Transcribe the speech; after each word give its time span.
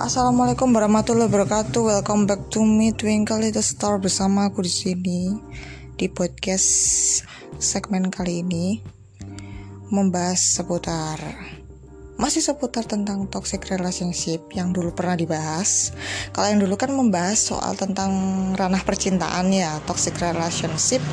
assalamualaikum 0.00 0.72
warahmatullahi 0.72 1.28
wabarakatuh. 1.28 2.00
Welcome 2.00 2.24
back 2.24 2.48
to 2.48 2.64
me 2.64 2.88
Twinkle 2.96 3.36
Little 3.36 3.60
Star 3.60 4.00
bersama 4.00 4.48
aku 4.48 4.64
di 4.64 4.72
sini 4.72 5.36
di 6.00 6.08
podcast 6.08 6.64
segmen 7.60 8.08
kali 8.08 8.40
ini 8.40 8.80
membahas 9.92 10.56
seputar 10.56 11.20
masih 12.16 12.40
seputar 12.40 12.88
tentang 12.88 13.28
toxic 13.28 13.68
relationship 13.68 14.48
yang 14.56 14.72
dulu 14.72 14.88
pernah 14.96 15.20
dibahas. 15.20 15.92
Kalau 16.32 16.48
yang 16.48 16.64
dulu 16.64 16.80
kan 16.80 16.96
membahas 16.96 17.36
soal 17.36 17.76
tentang 17.76 18.12
ranah 18.56 18.80
percintaan 18.80 19.52
ya, 19.52 19.84
toxic 19.84 20.16
relationship 20.16 21.04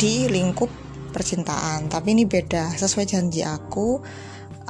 di 0.00 0.32
lingkup 0.32 0.72
percintaan. 1.12 1.92
Tapi 1.92 2.16
ini 2.16 2.24
beda. 2.24 2.72
Sesuai 2.80 3.04
janji 3.04 3.44
aku, 3.44 4.00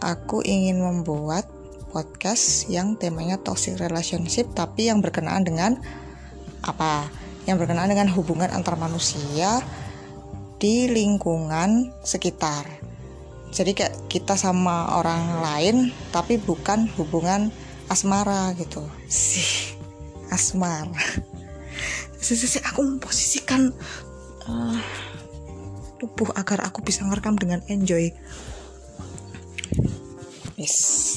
aku 0.02 0.42
ingin 0.42 0.82
membuat 0.82 1.61
podcast 1.92 2.66
yang 2.73 2.96
temanya 2.96 3.37
toxic 3.37 3.77
relationship 3.77 4.48
tapi 4.56 4.88
yang 4.88 5.05
berkenaan 5.05 5.45
dengan 5.45 5.77
apa? 6.64 7.06
Yang 7.45 7.62
berkenaan 7.62 7.92
dengan 7.92 8.09
hubungan 8.16 8.48
antar 8.48 8.80
manusia 8.80 9.60
di 10.56 10.88
lingkungan 10.88 11.92
sekitar. 12.00 12.64
Jadi 13.52 13.77
kayak 13.77 14.09
kita 14.09 14.33
sama 14.41 14.97
orang 14.97 15.45
lain 15.45 15.77
tapi 16.09 16.41
bukan 16.41 16.88
hubungan 16.97 17.52
asmara 17.92 18.56
gitu. 18.56 18.80
Sih, 19.12 19.77
asmara. 20.33 20.97
Sisi 22.16 22.56
aku 22.64 22.80
memposisikan 22.80 23.69
uh, 24.48 24.80
tubuh 26.00 26.33
agar 26.33 26.64
aku 26.64 26.80
bisa 26.80 27.05
ngerekam 27.05 27.36
dengan 27.36 27.61
enjoy. 27.69 28.09
Yes 30.56 31.12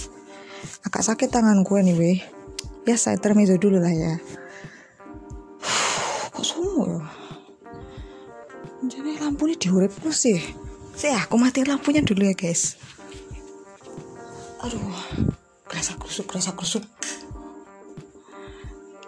agak 0.95 1.11
sakit 1.11 1.27
tangan 1.27 1.59
gue 1.59 1.79
nih 1.91 1.95
weh. 1.99 2.19
Biasa 2.87 3.11
intermezzo 3.19 3.59
dulu 3.59 3.83
lah 3.83 3.91
ya. 3.91 4.15
Kok 6.31 6.39
sumu 6.39 6.87
ya? 6.87 7.03
Jadi 8.87 9.19
lampu 9.19 9.51
ini 9.51 9.59
diurip 9.59 9.91
sih. 10.15 10.39
Sih 10.95 11.11
aku 11.11 11.35
mati 11.35 11.67
lampunya 11.67 11.99
dulu 11.99 12.23
ya 12.23 12.31
guys. 12.31 12.79
Aduh 14.63 14.79
kerasa 15.67 15.99
kusuk 15.99 16.31
kerasa 16.31 16.55
kusuk. 16.55 16.87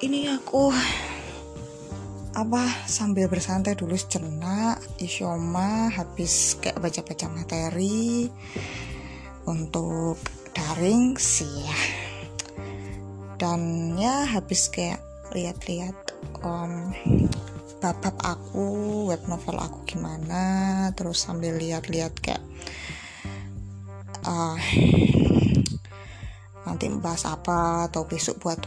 Ini 0.03 0.35
aku 0.35 0.67
apa 2.35 2.67
sambil 2.83 3.31
bersantai 3.31 3.79
dulu 3.79 3.95
sejenak 3.95 4.83
isyoma 4.99 5.88
habis 5.95 6.59
kayak 6.59 6.83
baca-baca 6.83 7.31
materi 7.31 8.27
untuk 9.47 10.19
daring 10.58 11.13
sih 11.22 11.45
ya. 11.61 11.80
Dan 13.38 13.94
ya 13.94 14.25
habis 14.25 14.73
kayak 14.73 14.97
lihat-lihat 15.30 15.94
um, 16.41 16.89
bab-bab 17.77 18.17
aku 18.25 18.66
web 19.13 19.22
novel 19.30 19.61
aku 19.61 19.85
gimana 19.85 20.41
terus 20.97 21.22
sambil 21.22 21.53
lihat-lihat 21.61 22.09
kayak 22.17 22.41
uh, 24.25 24.58
nanti 26.66 26.89
bahas 26.97 27.30
apa 27.30 27.85
atau 27.85 28.09
besok 28.09 28.41
buat 28.41 28.58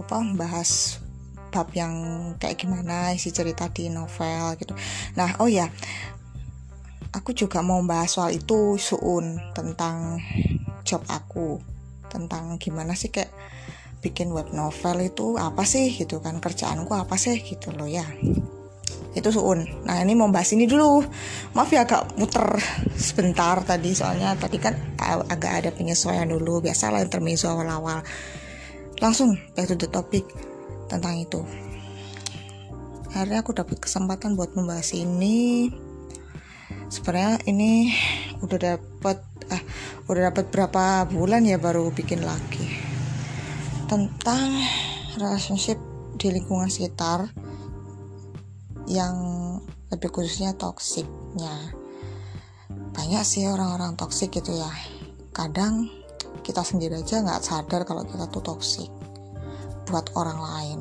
apa 0.00 0.16
bahas 0.32 0.96
bab 1.52 1.68
yang 1.76 1.92
kayak 2.40 2.56
gimana 2.56 3.12
isi 3.12 3.28
cerita 3.28 3.68
di 3.68 3.92
novel 3.92 4.56
gitu. 4.56 4.72
Nah 5.20 5.36
oh 5.36 5.48
ya 5.52 5.68
aku 7.12 7.36
juga 7.36 7.60
mau 7.60 7.80
bahas 7.84 8.16
soal 8.16 8.32
itu 8.32 8.80
suun 8.80 9.36
tentang 9.52 10.20
job 10.86 11.02
aku. 11.10 11.58
Tentang 12.06 12.62
gimana 12.62 12.94
sih 12.94 13.10
kayak 13.10 13.34
bikin 13.98 14.30
web 14.30 14.54
novel 14.54 15.02
itu 15.02 15.34
apa 15.34 15.66
sih 15.66 15.90
gitu 15.90 16.22
kan 16.22 16.38
kerjaanku 16.38 16.94
apa 16.94 17.18
sih 17.18 17.42
gitu 17.42 17.74
loh 17.74 17.90
ya. 17.90 18.06
Itu 19.16 19.34
suun. 19.34 19.66
Nah 19.82 19.98
ini 20.04 20.14
mau 20.14 20.30
bahas 20.30 20.54
ini 20.54 20.70
dulu. 20.70 21.02
Maaf 21.56 21.72
ya 21.74 21.82
agak 21.82 22.14
muter 22.14 22.62
sebentar 22.94 23.58
tadi 23.66 23.90
soalnya 23.96 24.38
tadi 24.38 24.62
kan 24.62 24.78
agak 25.02 25.52
ada 25.66 25.70
penyesuaian 25.74 26.30
dulu. 26.30 26.62
Biasa 26.62 26.94
lah 26.94 27.02
intermezzo 27.02 27.50
awal-awal. 27.50 28.06
Langsung 29.02 29.34
back 29.58 29.66
to 29.66 29.76
the 29.76 29.90
topic 29.90 30.24
tentang 30.86 31.18
itu. 31.20 31.42
Akhirnya 33.16 33.40
aku 33.40 33.56
dapat 33.56 33.80
kesempatan 33.80 34.36
buat 34.36 34.52
membahas 34.52 34.92
ini. 34.92 35.72
Sebenarnya 36.92 37.40
ini 37.48 37.90
udah 38.44 38.76
dapat 38.76 39.24
eh 39.50 39.62
udah 40.10 40.32
dapat 40.32 40.50
berapa 40.50 41.06
bulan 41.10 41.46
ya 41.46 41.58
baru 41.58 41.90
bikin 41.94 42.22
lagi. 42.22 42.66
Tentang 43.86 44.50
relationship 45.18 45.78
di 46.18 46.34
lingkungan 46.34 46.66
sekitar 46.66 47.30
yang 48.90 49.16
lebih 49.90 50.10
khususnya 50.10 50.54
toksiknya. 50.58 51.74
Banyak 52.96 53.22
sih 53.22 53.46
orang-orang 53.46 53.94
toksik 53.94 54.34
gitu 54.34 54.56
ya. 54.56 54.72
Kadang 55.30 55.86
kita 56.42 56.62
sendiri 56.62 57.02
aja 57.02 57.22
nggak 57.22 57.42
sadar 57.42 57.82
kalau 57.86 58.06
kita 58.06 58.26
tuh 58.30 58.42
toksik 58.42 58.90
buat 59.86 60.10
orang 60.18 60.38
lain. 60.42 60.80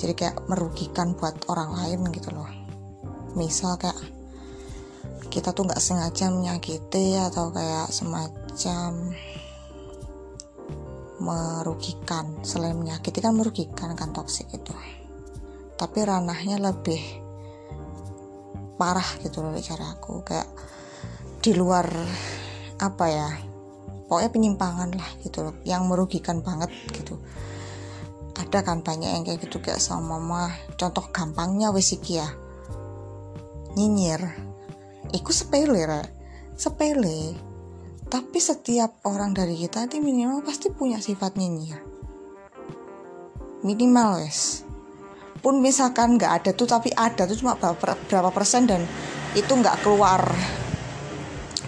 Jadi 0.00 0.12
kayak 0.16 0.48
merugikan 0.48 1.12
buat 1.16 1.36
orang 1.48 1.76
lain 1.76 2.08
gitu 2.12 2.32
loh. 2.32 2.48
Misal 3.36 3.76
kayak 3.76 4.19
kita 5.30 5.54
tuh 5.54 5.70
nggak 5.70 5.78
sengaja 5.78 6.26
menyakiti 6.34 7.14
atau 7.14 7.54
kayak 7.54 7.94
semacam 7.94 9.14
merugikan. 11.22 12.42
Selain 12.42 12.74
menyakiti 12.74 13.22
kan 13.22 13.38
merugikan 13.38 13.94
kan 13.94 14.10
toksik 14.10 14.50
itu. 14.50 14.74
Tapi 15.78 15.98
ranahnya 16.02 16.58
lebih 16.58 16.98
parah 18.74 19.06
gitu 19.22 19.46
loh 19.46 19.54
cara 19.62 19.94
aku. 19.94 20.26
Kayak 20.26 20.50
di 21.40 21.54
luar 21.54 21.86
apa 22.82 23.06
ya 23.06 23.28
pokoknya 24.10 24.30
penyimpangan 24.34 24.90
lah 24.98 25.10
gitu 25.22 25.46
loh. 25.46 25.54
Yang 25.62 25.82
merugikan 25.86 26.42
banget 26.42 26.74
gitu. 26.90 27.22
Ada 28.34 28.66
kan 28.66 28.82
banyak 28.82 29.14
yang 29.14 29.22
kayak 29.22 29.46
gitu 29.46 29.62
kayak 29.62 29.78
sama 29.78 30.18
mama. 30.18 30.50
Contoh 30.74 31.06
gampangnya 31.14 31.70
wes 31.70 31.94
ya. 32.02 32.26
Nyinyir 33.78 34.49
Iku 35.10 35.34
sepele 35.34 35.82
re. 35.86 36.02
sepele. 36.54 37.34
Tapi 38.10 38.38
setiap 38.42 39.02
orang 39.06 39.34
dari 39.34 39.54
kita 39.58 39.86
itu 39.86 40.02
minimal 40.02 40.42
pasti 40.42 40.70
punya 40.70 40.98
sifat 40.98 41.38
nyinyir. 41.38 41.78
Minimal 43.66 44.22
wes. 44.22 44.62
Pun 45.40 45.58
misalkan 45.58 46.18
nggak 46.18 46.32
ada 46.42 46.50
tuh 46.54 46.68
tapi 46.68 46.90
ada 46.94 47.26
tuh 47.26 47.38
cuma 47.38 47.56
berapa, 47.56 47.96
berapa 48.06 48.30
persen 48.30 48.66
dan 48.70 48.82
itu 49.34 49.50
nggak 49.50 49.82
keluar. 49.82 50.26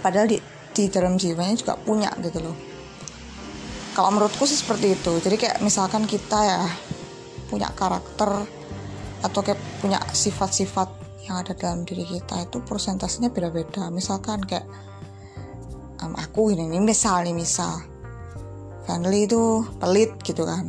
Padahal 0.03 0.27
di, 0.27 0.37
di 0.75 0.91
dalam 0.91 1.15
jiwanya 1.15 1.55
juga 1.55 1.75
punya 1.79 2.11
gitu 2.19 2.43
loh. 2.43 2.55
Kalau 3.95 4.09
menurutku 4.11 4.47
sih 4.47 4.59
seperti 4.59 4.95
itu. 4.99 5.13
Jadi 5.19 5.35
kayak 5.35 5.57
misalkan 5.59 6.07
kita 6.07 6.39
ya 6.43 6.61
punya 7.47 7.71
karakter 7.71 8.45
atau 9.23 9.39
kayak 9.39 9.59
punya 9.79 9.99
sifat-sifat 10.11 11.02
yang 11.23 11.39
ada 11.39 11.55
dalam 11.55 11.87
diri 11.87 12.03
kita 12.03 12.43
itu 12.43 12.59
persentasenya 12.59 13.31
beda-beda. 13.31 13.87
Misalkan 13.87 14.43
kayak 14.43 14.67
um, 16.03 16.13
aku 16.19 16.51
ini, 16.51 16.67
ini 16.67 16.83
misal 16.83 17.23
nih 17.23 17.31
misal. 17.31 17.79
Family 18.83 19.23
itu 19.23 19.63
pelit 19.79 20.19
gitu 20.27 20.43
kan. 20.43 20.67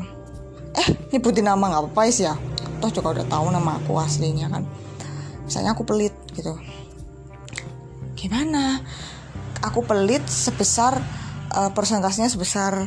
Eh 0.78 0.86
nyebutin 1.10 1.50
nama 1.50 1.58
nggak 1.58 1.82
apa-apa 1.90 2.02
ya? 2.14 2.38
Toh 2.78 2.90
juga 2.90 3.18
udah 3.18 3.26
tahu 3.26 3.46
nama 3.50 3.82
aku 3.82 3.98
aslinya 3.98 4.46
kan. 4.46 4.62
Misalnya 5.42 5.74
aku 5.74 5.82
pelit 5.82 6.14
gitu. 6.38 6.54
Gimana? 8.14 8.78
Aku 9.66 9.82
pelit 9.82 10.22
sebesar 10.30 11.02
uh, 11.50 11.70
persentasenya 11.74 12.30
sebesar 12.30 12.86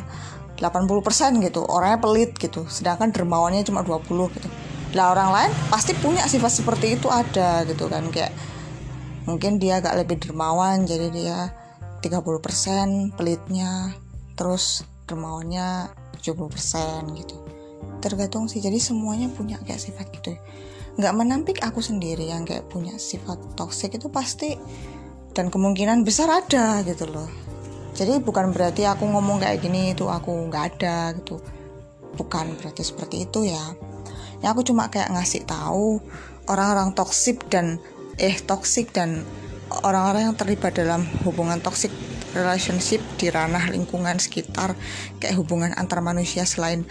80% 0.56 1.44
gitu. 1.44 1.60
Orangnya 1.68 2.00
pelit 2.00 2.32
gitu. 2.40 2.64
Sedangkan 2.64 3.12
dermawannya 3.12 3.60
cuma 3.68 3.84
20 3.84 4.08
gitu 4.40 4.48
lah 4.96 5.12
orang 5.12 5.30
lain 5.34 5.50
pasti 5.68 5.92
punya 5.98 6.24
sifat 6.24 6.64
seperti 6.64 6.96
itu 6.96 7.12
ada 7.12 7.64
gitu 7.68 7.88
kan. 7.92 8.08
Kayak 8.08 8.32
mungkin 9.28 9.60
dia 9.60 9.84
agak 9.84 10.00
lebih 10.04 10.16
dermawan 10.24 10.88
jadi 10.88 11.12
dia 11.12 11.38
30% 12.00 13.18
pelitnya 13.18 13.92
terus 14.38 14.86
dermawannya 15.04 15.92
70% 16.16 17.20
gitu. 17.20 17.36
Tergantung 17.98 18.46
sih 18.46 18.62
jadi 18.62 18.78
semuanya 18.78 19.28
punya 19.28 19.60
kayak 19.60 19.82
sifat 19.82 20.06
gitu. 20.14 20.32
Nggak 20.96 21.14
menampik 21.14 21.58
aku 21.60 21.84
sendiri 21.84 22.30
yang 22.30 22.48
kayak 22.48 22.70
punya 22.70 22.96
sifat 22.96 23.38
toxic 23.58 23.94
itu 23.98 24.08
pasti 24.08 24.56
dan 25.36 25.52
kemungkinan 25.52 26.02
besar 26.02 26.32
ada 26.32 26.80
gitu 26.86 27.06
loh. 27.10 27.28
Jadi 27.98 28.22
bukan 28.22 28.54
berarti 28.54 28.86
aku 28.86 29.10
ngomong 29.10 29.42
kayak 29.42 29.58
gini 29.58 29.92
itu 29.92 30.06
aku 30.06 30.30
nggak 30.48 30.64
ada 30.78 31.12
gitu. 31.18 31.42
Bukan 32.14 32.58
berarti 32.58 32.82
seperti 32.86 33.26
itu 33.26 33.46
ya 33.46 33.62
ya 34.42 34.54
aku 34.54 34.62
cuma 34.62 34.90
kayak 34.92 35.10
ngasih 35.14 35.44
tahu 35.44 36.02
orang-orang 36.48 36.94
toksik 36.94 37.46
dan 37.50 37.82
eh 38.18 38.34
toksik 38.38 38.90
dan 38.90 39.22
orang-orang 39.84 40.32
yang 40.32 40.36
terlibat 40.36 40.74
dalam 40.74 41.04
hubungan 41.22 41.60
toksik 41.60 41.92
relationship 42.32 43.00
di 43.16 43.28
ranah 43.32 43.68
lingkungan 43.72 44.16
sekitar 44.20 44.76
kayak 45.20 45.36
hubungan 45.36 45.72
antar 45.76 46.00
manusia 46.00 46.44
selain 46.44 46.84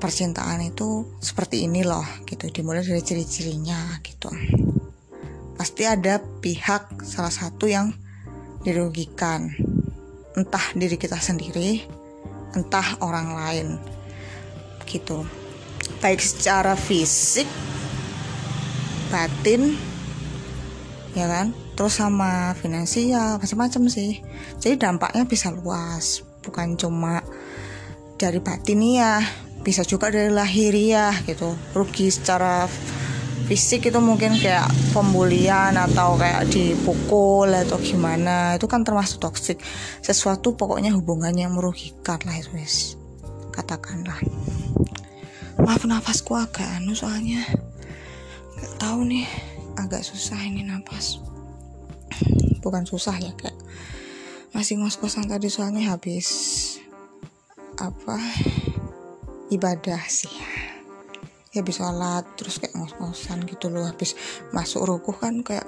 percintaan 0.00 0.60
itu 0.60 1.08
seperti 1.24 1.64
ini 1.64 1.80
loh 1.80 2.04
gitu. 2.28 2.48
Dimulai 2.52 2.84
dari 2.84 3.00
ciri-cirinya 3.00 3.96
gitu. 4.04 4.28
Pasti 5.56 5.88
ada 5.88 6.20
pihak 6.20 7.00
salah 7.00 7.32
satu 7.32 7.64
yang 7.64 7.94
dirugikan. 8.60 9.48
Entah 10.36 10.74
diri 10.76 10.98
kita 11.00 11.16
sendiri 11.16 11.86
entah 12.54 13.02
orang 13.02 13.34
lain 13.34 13.68
gitu 14.86 15.26
baik 16.00 16.20
secara 16.20 16.76
fisik 16.76 17.48
batin 19.08 19.78
ya 21.14 21.30
kan? 21.30 21.54
Terus 21.74 21.98
sama 21.98 22.54
finansial 22.58 23.38
macam-macam 23.38 23.82
sih. 23.90 24.22
Jadi 24.62 24.74
dampaknya 24.78 25.26
bisa 25.26 25.50
luas. 25.50 26.22
Bukan 26.44 26.78
cuma 26.78 27.24
dari 28.14 28.38
batin 28.38 28.80
ya 28.84 29.18
bisa 29.64 29.82
juga 29.82 30.12
dari 30.12 30.30
lahiriah 30.30 31.24
gitu. 31.24 31.56
Rugi 31.72 32.12
secara 32.12 32.68
fisik 33.44 33.92
itu 33.92 34.00
mungkin 34.00 34.36
kayak 34.40 34.68
pembulian 34.92 35.76
atau 35.76 36.14
kayak 36.20 36.46
dipukul 36.52 37.48
atau 37.48 37.78
gimana. 37.80 38.54
Itu 38.60 38.70
kan 38.70 38.84
termasuk 38.86 39.18
toksik 39.22 39.58
sesuatu 40.04 40.54
pokoknya 40.54 40.94
hubungannya 40.94 41.48
yang 41.48 41.56
merugikan 41.56 42.20
lah 42.26 42.36
itu 42.38 42.50
katakanlah 43.54 44.18
maaf 45.62 45.86
nafasku 45.86 46.34
agak 46.34 46.66
anu 46.80 46.96
soalnya. 46.96 47.46
Nggak 48.58 48.72
tahu 48.80 49.06
nih 49.06 49.26
agak 49.78 50.02
susah 50.06 50.38
ini 50.42 50.62
nafas 50.62 51.18
bukan 52.64 52.88
susah 52.88 53.20
ya 53.20 53.34
kayak 53.36 53.58
masih 54.56 54.80
ngos-ngosan 54.80 55.28
tadi 55.28 55.52
soalnya 55.52 55.92
habis 55.92 56.28
apa 57.76 58.16
ibadah 59.52 60.00
sih 60.08 60.32
ya. 60.32 60.50
Habis 61.54 61.78
sholat 61.78 62.24
terus 62.34 62.58
kayak 62.58 62.74
ngos-ngosan 62.74 63.46
gitu 63.46 63.70
loh. 63.70 63.86
Habis 63.86 64.18
masuk 64.50 64.90
rukuh 64.90 65.14
kan 65.14 65.44
kayak 65.46 65.66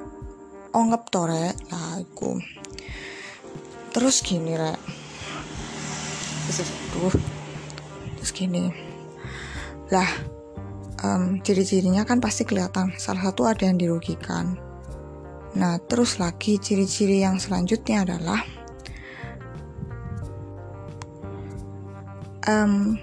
ongep 0.75 1.03
tore 1.15 1.55
lagu 1.71 2.43
terus 3.94 4.25
gini 4.25 4.59
rek. 4.59 4.81
Terus 6.47 6.71
terus 8.19 8.31
gini 8.35 8.86
lah 9.93 10.11
um, 11.03 11.38
ciri-cirinya 11.43 12.03
kan 12.03 12.19
pasti 12.19 12.43
kelihatan. 12.43 12.94
Salah 12.99 13.31
satu 13.31 13.47
ada 13.47 13.67
yang 13.67 13.79
dirugikan. 13.79 14.59
Nah 15.56 15.81
terus 15.85 16.21
lagi 16.21 16.61
ciri-ciri 16.61 17.25
yang 17.25 17.41
selanjutnya 17.41 18.05
adalah 18.05 18.41
um, 22.44 23.00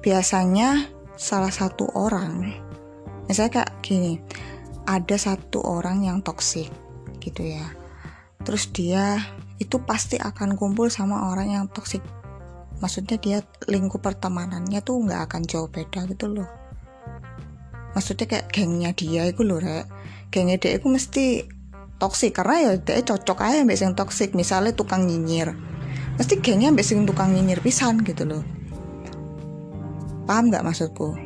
biasanya 0.00 0.86
salah 1.16 1.50
satu 1.50 1.88
orang 1.96 2.52
misalnya 3.26 3.64
kayak 3.64 3.72
gini 3.82 4.20
ada 4.86 5.18
satu 5.18 5.64
orang 5.66 6.06
yang 6.06 6.22
toksik 6.22 6.70
gitu 7.18 7.42
ya. 7.42 7.66
Terus 8.46 8.70
dia 8.70 9.18
itu 9.58 9.82
pasti 9.82 10.14
akan 10.20 10.54
kumpul 10.54 10.86
sama 10.92 11.32
orang 11.32 11.50
yang 11.50 11.64
toksik 11.66 12.04
maksudnya 12.78 13.16
dia 13.16 13.38
lingkup 13.66 14.04
pertemanannya 14.04 14.80
tuh 14.84 15.00
nggak 15.00 15.20
akan 15.30 15.42
jauh 15.48 15.68
beda 15.68 16.04
gitu 16.10 16.28
loh. 16.28 16.48
Maksudnya 17.96 18.28
kayak 18.28 18.52
gengnya 18.52 18.90
dia 18.92 19.24
itu 19.24 19.40
loh 19.40 19.56
rek. 19.56 19.88
Gengnya 20.28 20.60
dia 20.60 20.76
itu 20.76 20.86
mesti 20.92 21.48
toksik 21.96 22.36
karena 22.36 22.56
ya 22.60 22.70
dia 22.76 23.00
cocok 23.00 23.38
aja 23.40 23.64
mbak 23.64 23.80
yang 23.80 23.96
toksik. 23.96 24.36
Misalnya 24.36 24.76
tukang 24.76 25.08
nyinyir. 25.08 25.56
Mesti 26.20 26.44
gengnya 26.44 26.68
mbak 26.72 26.84
yang 26.84 27.08
tukang 27.08 27.32
nyinyir 27.32 27.64
pisan 27.64 28.04
gitu 28.04 28.28
loh. 28.28 28.44
Paham 30.28 30.52
nggak 30.52 30.60
maksudku? 30.60 31.16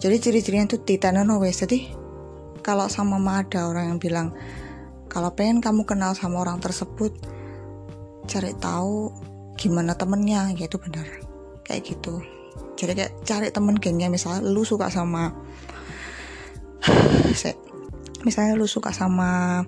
Jadi 0.00 0.16
ciri-cirinya 0.20 0.68
itu 0.68 0.80
titanono 0.84 1.40
wes. 1.40 1.64
Jadi 1.64 1.96
kalau 2.60 2.92
sama 2.92 3.16
mama 3.16 3.40
ada 3.40 3.68
orang 3.68 3.96
yang 3.96 3.98
bilang 4.00 4.36
kalau 5.08 5.32
pengen 5.32 5.64
kamu 5.64 5.88
kenal 5.88 6.12
sama 6.12 6.44
orang 6.44 6.60
tersebut 6.60 7.16
cari 8.28 8.52
tahu 8.60 9.10
gimana 9.60 9.92
temennya 9.92 10.48
ya 10.56 10.64
itu 10.64 10.80
benar. 10.80 11.04
Kayak 11.60 11.92
gitu. 11.92 12.24
Jadi 12.80 12.96
kayak 12.96 13.12
cari 13.28 13.48
temen 13.52 13.76
gengnya 13.76 14.08
misalnya 14.08 14.40
lu 14.40 14.64
suka 14.64 14.88
sama 14.88 15.28
misalnya 18.26 18.56
lu 18.56 18.64
suka 18.64 18.88
sama 18.88 19.60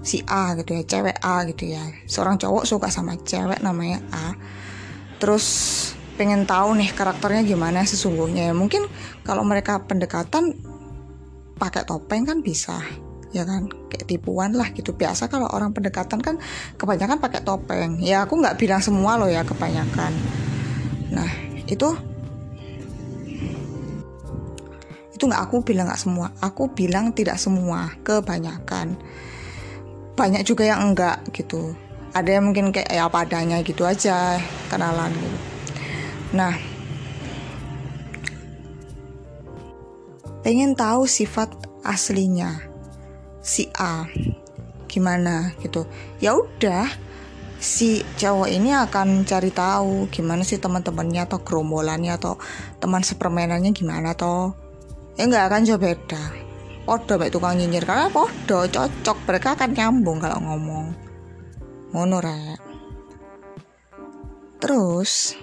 si 0.00 0.24
A 0.24 0.56
gitu 0.56 0.72
ya 0.72 0.82
cewek 0.88 1.20
A 1.20 1.44
gitu 1.44 1.68
ya. 1.68 1.84
Seorang 2.08 2.40
cowok 2.40 2.64
suka 2.64 2.88
sama 2.88 3.20
cewek 3.20 3.60
namanya 3.60 4.00
A. 4.16 4.32
Terus 5.20 5.46
pengen 6.16 6.48
tahu 6.48 6.72
nih 6.74 6.90
karakternya 6.96 7.44
gimana 7.44 7.84
sesungguhnya. 7.84 8.48
Ya 8.48 8.54
mungkin 8.56 8.88
kalau 9.22 9.44
mereka 9.44 9.84
pendekatan 9.84 10.56
pakai 11.60 11.84
topeng 11.84 12.24
kan 12.24 12.40
bisa 12.40 12.80
ya 13.32 13.44
kan? 13.44 13.68
Kayak 13.90 14.06
tipuan 14.08 14.52
lah 14.56 14.70
gitu. 14.72 14.94
Biasa 14.94 15.28
kalau 15.28 15.48
orang 15.50 15.72
pendekatan 15.72 16.20
kan 16.20 16.36
kebanyakan 16.76 17.18
pakai 17.20 17.40
topeng. 17.44 18.00
Ya 18.00 18.24
aku 18.24 18.40
nggak 18.40 18.56
bilang 18.60 18.80
semua 18.80 19.16
loh 19.20 19.28
ya 19.28 19.44
kebanyakan. 19.44 20.12
Nah 21.12 21.30
itu 21.68 21.88
itu 25.18 25.26
nggak 25.26 25.50
aku 25.50 25.66
bilang 25.66 25.90
nggak 25.90 25.98
semua. 25.98 26.30
Aku 26.38 26.70
bilang 26.70 27.10
tidak 27.10 27.42
semua 27.42 27.90
kebanyakan. 28.06 28.94
Banyak 30.14 30.46
juga 30.46 30.62
yang 30.66 30.94
enggak 30.94 31.26
gitu. 31.34 31.74
Ada 32.14 32.38
yang 32.38 32.50
mungkin 32.50 32.70
kayak 32.70 32.90
ya 32.90 33.06
padanya 33.10 33.58
gitu 33.66 33.82
aja 33.82 34.38
kenalan 34.70 35.12
gitu. 35.12 35.38
Nah, 36.28 36.54
pengen 40.44 40.76
tahu 40.76 41.08
sifat 41.08 41.50
aslinya 41.82 42.67
si 43.48 43.72
A 43.80 44.04
gimana 44.84 45.56
gitu. 45.64 45.88
Ya 46.20 46.36
udah, 46.36 46.84
si 47.56 48.04
cowok 48.20 48.48
ini 48.52 48.76
akan 48.76 49.24
cari 49.24 49.48
tahu 49.48 50.12
gimana 50.12 50.44
sih 50.44 50.60
teman-temannya 50.60 51.24
atau 51.24 51.40
gerombolannya 51.40 52.12
atau 52.20 52.36
teman 52.76 53.00
sepermainannya 53.00 53.72
gimana 53.72 54.12
toh. 54.12 54.52
Ya 55.16 55.24
nggak 55.24 55.48
akan 55.48 55.64
jauh 55.64 55.80
beda. 55.80 56.48
Podo 56.88 57.20
baik 57.20 57.36
tukang 57.36 57.60
nyinyir 57.60 57.84
karena 57.84 58.08
podo 58.08 58.64
cocok 58.64 59.18
mereka 59.28 59.56
akan 59.56 59.70
nyambung 59.76 60.20
kalau 60.20 60.40
ngomong. 60.40 60.86
Ngono 61.92 62.20
Terus 64.58 65.36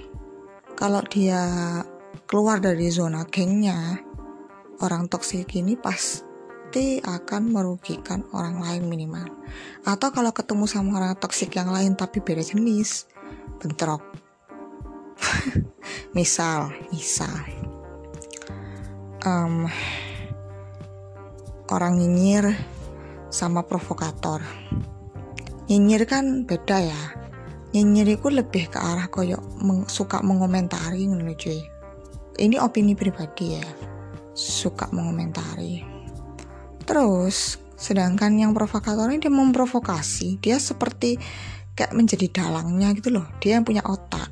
kalau 0.73 1.05
dia 1.05 1.45
keluar 2.25 2.57
dari 2.57 2.89
zona 2.89 3.23
gengnya 3.29 4.01
orang 4.81 5.05
toksik 5.07 5.53
ini 5.55 5.77
pasti 6.75 6.99
akan 7.07 7.55
merugikan 7.55 8.27
orang 8.35 8.59
lain 8.59 8.91
minimal. 8.91 9.23
Atau 9.87 10.11
kalau 10.11 10.35
ketemu 10.35 10.67
sama 10.67 10.99
orang 10.99 11.15
toksik 11.15 11.55
yang 11.55 11.71
lain 11.71 11.95
tapi 11.95 12.19
beda 12.19 12.43
jenis 12.43 13.07
bentrok. 13.63 14.03
Misal 16.19 16.75
misal. 16.91 17.31
Um, 19.23 19.71
orang 21.71 21.95
nyinyir 21.95 22.59
sama 23.31 23.63
provokator. 23.63 24.43
Nyinyir 25.71 26.03
kan 26.03 26.43
beda 26.43 26.83
ya. 26.83 27.03
Nyinyiriku 27.71 28.35
lebih 28.35 28.67
ke 28.67 28.83
arah 28.83 29.07
koyok 29.07 29.63
meng, 29.63 29.87
suka 29.87 30.19
mengomentari 30.19 31.07
ngono 31.07 31.39
cuy. 31.39 31.63
Ini 32.35 32.59
opini 32.59 32.99
pribadi 32.99 33.55
ya. 33.55 33.63
Suka 34.35 34.91
mengomentari 34.91 35.94
terus. 36.85 37.59
Sedangkan 37.75 38.31
yang 38.39 38.55
provokator 38.55 39.11
ini 39.11 39.19
dia 39.19 39.33
memprovokasi. 39.33 40.39
Dia 40.39 40.61
seperti 40.61 41.19
kayak 41.75 41.91
menjadi 41.91 42.31
dalangnya 42.31 42.95
gitu 42.95 43.11
loh. 43.11 43.27
Dia 43.43 43.59
yang 43.59 43.65
punya 43.67 43.83
otak. 43.83 44.31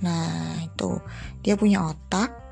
Nah 0.00 0.64
itu. 0.64 1.02
Dia 1.44 1.58
punya 1.58 1.84
otak 1.84 2.46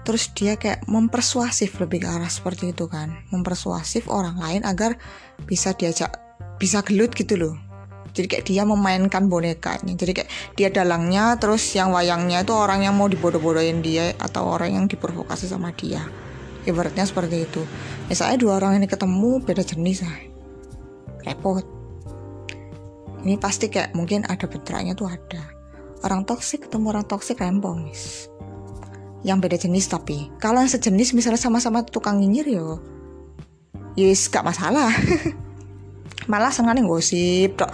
terus 0.00 0.32
dia 0.32 0.56
kayak 0.56 0.88
mempersuasif 0.88 1.76
lebih 1.76 2.02
ke 2.02 2.08
arah 2.10 2.28
seperti 2.28 2.76
itu 2.76 2.90
kan. 2.90 3.14
Mempersuasif 3.32 4.10
orang 4.10 4.36
lain 4.36 4.62
agar 4.68 5.00
bisa 5.48 5.72
diajak 5.72 6.12
bisa 6.60 6.84
gelut 6.84 7.16
gitu 7.16 7.40
loh. 7.40 7.56
Jadi 8.10 8.26
kayak 8.26 8.44
dia 8.44 8.62
memainkan 8.66 9.30
bonekanya. 9.30 9.94
Jadi 9.94 10.12
kayak 10.12 10.30
dia 10.58 10.68
dalangnya 10.68 11.38
terus 11.40 11.62
yang 11.72 11.94
wayangnya 11.94 12.42
itu 12.42 12.52
orang 12.52 12.84
yang 12.84 12.98
mau 12.98 13.06
dibodoh-bodohin 13.06 13.80
dia 13.80 14.12
atau 14.18 14.50
orang 14.50 14.76
yang 14.76 14.86
diprovokasi 14.90 15.46
sama 15.46 15.70
dia 15.72 16.02
ibaratnya 16.68 17.06
seperti 17.08 17.46
itu. 17.48 17.62
Misalnya 18.10 18.36
dua 18.40 18.52
orang 18.60 18.80
ini 18.80 18.86
ketemu 18.90 19.40
beda 19.44 19.62
jenis 19.64 20.04
lah 20.04 20.30
repot. 21.24 21.64
Ini 23.20 23.36
pasti 23.36 23.68
kayak 23.68 23.92
mungkin 23.92 24.24
ada 24.24 24.48
bentroknya 24.48 24.96
tuh 24.96 25.12
ada. 25.12 25.44
Orang 26.00 26.24
toksik 26.24 26.64
ketemu 26.68 26.96
orang 26.96 27.04
toksik 27.04 27.36
rempong 27.44 27.84
mis 27.84 28.32
yang 29.20 29.36
beda 29.36 29.60
jenis 29.60 29.84
tapi. 29.92 30.32
Kalau 30.40 30.64
yang 30.64 30.72
sejenis 30.72 31.12
misalnya 31.12 31.36
sama-sama 31.36 31.84
tukang 31.84 32.16
nyinyir 32.20 32.56
yo. 32.56 32.80
Yes 34.00 34.32
gak 34.32 34.48
masalah. 34.48 34.88
Malah 36.30 36.52
sengaja 36.52 36.80
gosip 36.80 37.60
dok 37.60 37.68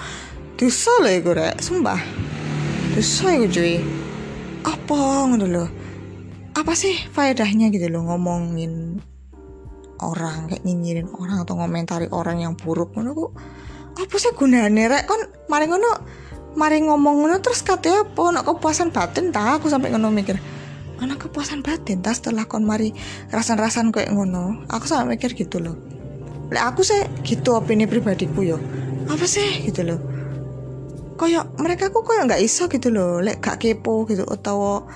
dosa 0.59 0.91
loh 1.07 1.13
iku 1.13 1.31
rek. 1.39 1.63
Sumpah. 1.63 2.01
Dosa 2.99 3.31
iku 3.39 3.47
cuy. 3.47 3.79
Apa 4.67 5.31
ngono 5.31 5.47
lho 5.47 5.86
apa 6.57 6.73
sih 6.73 6.97
faedahnya 7.13 7.69
gitu 7.69 7.93
loh 7.93 8.09
ngomongin 8.09 8.97
orang 10.01 10.49
kayak 10.49 10.65
nyinyirin 10.65 11.09
orang 11.13 11.45
atau 11.45 11.57
ngomentari 11.57 12.09
orang 12.13 12.41
yang 12.41 12.57
buruk 12.57 12.97
ngono 12.97 13.13
kok 13.13 13.33
apa 13.97 14.17
sih 14.17 14.33
gunanya 14.33 14.93
rek 14.93 15.05
kon 15.09 15.21
mari 15.49 15.69
ngono 15.69 15.89
mari 16.57 16.81
ngomong 16.81 17.25
ngono 17.25 17.37
terus 17.45 17.61
katanya 17.61 18.09
apa? 18.09 18.23
Nak 18.33 18.45
kepuasan 18.49 18.89
batin 18.89 19.29
tak 19.33 19.61
aku 19.61 19.69
sampai 19.69 19.93
ngono 19.93 20.09
mikir 20.09 20.41
mana 20.97 21.21
kepuasan 21.21 21.61
batin 21.61 22.01
tas 22.01 22.25
setelah 22.25 22.49
kon 22.49 22.65
mari 22.65 22.97
rasan-rasan 23.29 23.93
kayak 23.93 24.17
ngono? 24.17 24.65
Aku 24.73 24.89
sampai 24.89 25.21
mikir 25.21 25.37
gitu 25.37 25.61
loh. 25.61 25.77
Lek 26.49 26.65
aku 26.65 26.81
sih 26.81 27.05
gitu 27.21 27.53
opini 27.53 27.85
pribadiku 27.85 28.41
yo. 28.41 28.57
Apa 29.05 29.29
sih 29.29 29.69
gitu 29.69 29.85
loh? 29.85 30.01
Koyok 31.21 31.61
mereka 31.61 31.93
kok 31.93 32.01
koyok 32.01 32.33
nggak 32.33 32.41
iso 32.41 32.69
gitu 32.69 32.89
loh 32.93 33.21
lek 33.21 33.45
gak 33.45 33.61
kepo 33.61 34.09
gitu 34.09 34.25
atau 34.25 34.89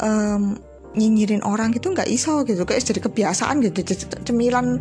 um, 0.00 0.56
nyinyirin 0.92 1.40
orang 1.44 1.72
gitu 1.72 1.92
nggak 1.92 2.08
iso 2.08 2.44
gitu. 2.44 2.64
Kayak 2.68 2.84
jadi 2.84 3.00
kebiasaan 3.00 3.64
gitu 3.64 3.80
cemilan 4.24 4.80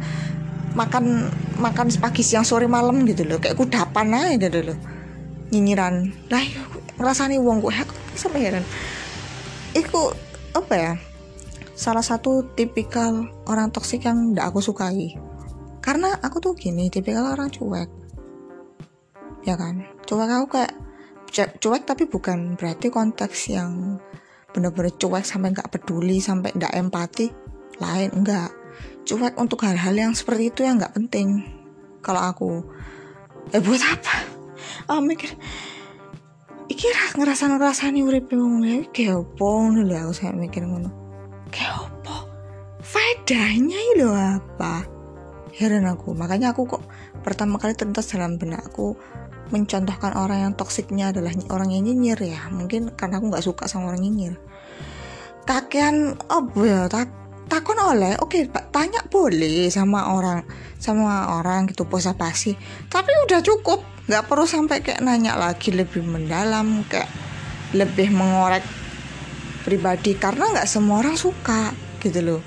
makan 0.71 1.27
makan 1.60 1.88
pagi 2.00 2.24
siang 2.24 2.48
sore 2.48 2.67
malam 2.67 3.03
gitu 3.07 3.24
loh. 3.27 3.39
Kayak 3.39 3.60
kudapan 3.60 4.12
aja 4.15 4.48
gitu 4.50 4.71
loh 4.71 4.77
nyinyiran. 5.51 6.10
Lah 6.31 6.43
ngerasani 6.98 7.38
wong 7.38 7.60
gue 7.62 7.75
aku 7.75 7.93
sampai 8.15 8.39
heran? 8.48 8.65
Iku 9.75 10.15
apa 10.55 10.74
ya 10.75 10.93
salah 11.75 12.03
satu 12.03 12.43
tipikal 12.55 13.27
orang 13.48 13.69
toksik 13.69 14.07
yang 14.07 14.33
nggak 14.33 14.48
aku 14.48 14.63
sukai. 14.63 15.15
Karena 15.83 16.15
aku 16.24 16.39
tuh 16.39 16.53
gini 16.55 16.88
tipikal 16.88 17.36
orang 17.36 17.51
cuek. 17.51 17.89
Ya 19.43 19.60
kan? 19.60 19.83
Cuek 20.07 20.31
aku 20.31 20.48
kayak 20.60 20.74
cuek 21.31 21.83
tapi 21.88 22.07
bukan 22.07 22.55
berarti 22.60 22.91
konteks 22.91 23.51
yang 23.51 24.00
bener-bener 24.51 24.93
cuek 24.96 25.25
sampai 25.25 25.55
nggak 25.55 25.72
peduli 25.72 26.20
sampai 26.20 26.51
nggak 26.55 26.75
empati. 26.75 27.27
Lain 27.79 28.12
enggak. 28.13 28.51
Cuek 29.08 29.36
untuk 29.39 29.63
hal-hal 29.65 29.96
yang 29.98 30.13
seperti 30.13 30.53
itu 30.53 30.62
yang 30.63 30.77
nggak 30.77 30.93
penting. 30.96 31.43
Kalau 32.03 32.22
aku 32.22 32.50
eh 33.51 33.62
buat 33.63 33.81
apa? 33.81 34.15
Oh 34.91 35.01
mikir 35.01 35.34
iki 36.72 36.88
ngerasa 37.20 37.51
ngerasa 37.51 37.91
nih 37.91 38.08
urip 38.08 38.31
wong 38.31 38.63
kayak 38.96 39.20
apa 39.20 39.43
ngono 39.43 39.84
aku 39.91 40.13
saya 40.15 40.31
mikir 40.31 40.63
ngono. 40.63 40.88
Apa 41.51 42.15
faedahnya 42.79 43.79
itu 43.96 44.08
apa? 44.08 44.88
Heran 45.51 45.84
aku. 45.84 46.15
Makanya 46.15 46.55
aku 46.55 46.63
kok 46.63 46.84
pertama 47.22 47.60
kali 47.60 47.75
terlintas 47.75 48.08
dalam 48.15 48.39
benakku 48.39 48.96
mencontohkan 49.51 50.15
orang 50.17 50.50
yang 50.50 50.53
toksiknya 50.55 51.12
adalah 51.12 51.31
orang 51.51 51.75
yang 51.75 51.86
nyinyir 51.86 52.20
ya. 52.20 52.41
Mungkin 52.50 52.96
karena 52.96 53.20
aku 53.20 53.25
nggak 53.31 53.46
suka 53.46 53.63
sama 53.67 53.91
orang 53.91 54.03
nyinyir. 54.03 54.36
Kakean 55.46 56.15
oh 56.31 56.43
ya 56.63 56.88
tak 56.88 57.12
takon 57.51 57.75
oleh 57.75 58.15
oke 58.24 58.31
okay, 58.31 58.48
tanya 58.72 59.03
boleh 59.12 59.67
sama 59.67 60.15
orang 60.15 60.48
sama 60.79 61.36
orang 61.36 61.67
gitu 61.67 61.84
posa 61.84 62.15
pasti 62.15 62.55
tapi 62.88 63.12
udah 63.27 63.43
cukup 63.43 63.84
nggak 64.08 64.24
perlu 64.24 64.48
sampai 64.48 64.79
kayak 64.79 65.03
nanya 65.03 65.36
lagi 65.36 65.75
lebih 65.75 66.00
mendalam 66.00 66.88
kayak 66.88 67.12
lebih 67.75 68.12
mengorek 68.12 68.63
pribadi. 69.63 70.17
Karena 70.17 70.51
nggak 70.51 70.67
semua 70.67 71.00
orang 71.00 71.15
suka 71.15 71.72
gitu 72.01 72.20
loh. 72.20 72.41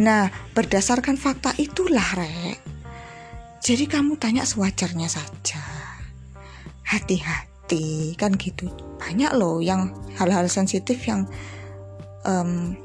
Nah 0.00 0.30
berdasarkan 0.54 1.18
fakta 1.18 1.54
itulah 1.58 2.06
rek. 2.16 2.58
Jadi 3.64 3.88
kamu 3.88 4.20
tanya 4.20 4.44
sewajarnya 4.44 5.08
saja 5.08 5.73
hati-hati. 6.94 8.14
Kan 8.14 8.38
gitu. 8.38 8.70
Banyak 9.02 9.34
loh 9.34 9.58
yang 9.58 9.90
hal-hal 10.14 10.46
sensitif 10.46 11.02
yang 11.04 11.26
um, 12.22 12.78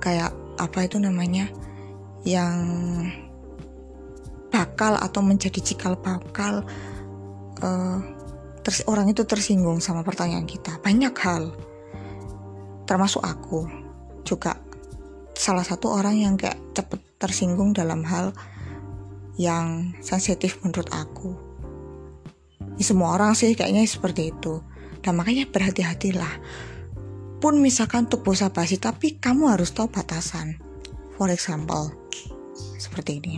kayak 0.00 0.32
apa 0.56 0.88
itu 0.88 0.96
namanya 0.96 1.48
yang 2.24 2.56
bakal 4.50 4.98
atau 4.98 5.20
menjadi 5.24 5.60
cikal 5.62 5.96
bakal 5.96 6.64
uh, 7.64 7.98
orang 8.86 9.08
itu 9.08 9.24
tersinggung 9.24 9.78
sama 9.80 10.00
pertanyaan 10.00 10.48
kita. 10.48 10.80
Banyak 10.80 11.14
hal. 11.20 11.52
Termasuk 12.88 13.22
aku 13.22 13.68
juga. 14.24 14.56
Salah 15.40 15.64
satu 15.64 15.88
orang 15.88 16.20
yang 16.20 16.34
kayak 16.36 16.60
cepet 16.76 17.00
tersinggung 17.16 17.72
dalam 17.72 18.04
hal 18.04 18.36
yang 19.40 19.96
sensitif 20.04 20.60
menurut 20.60 20.92
aku 20.92 21.49
ini 22.80 22.88
semua 22.88 23.12
orang 23.12 23.36
sih 23.36 23.52
kayaknya 23.52 23.84
seperti 23.84 24.32
itu. 24.32 24.64
Dan 25.04 25.20
makanya 25.20 25.44
berhati-hatilah. 25.52 26.40
Pun 27.36 27.60
misalkan 27.60 28.08
untuk 28.08 28.24
bosa 28.24 28.48
basi 28.48 28.80
tapi 28.80 29.20
kamu 29.20 29.52
harus 29.52 29.76
tahu 29.76 29.92
batasan. 29.92 30.56
For 31.20 31.28
example 31.28 31.92
seperti 32.80 33.20
ini. 33.20 33.36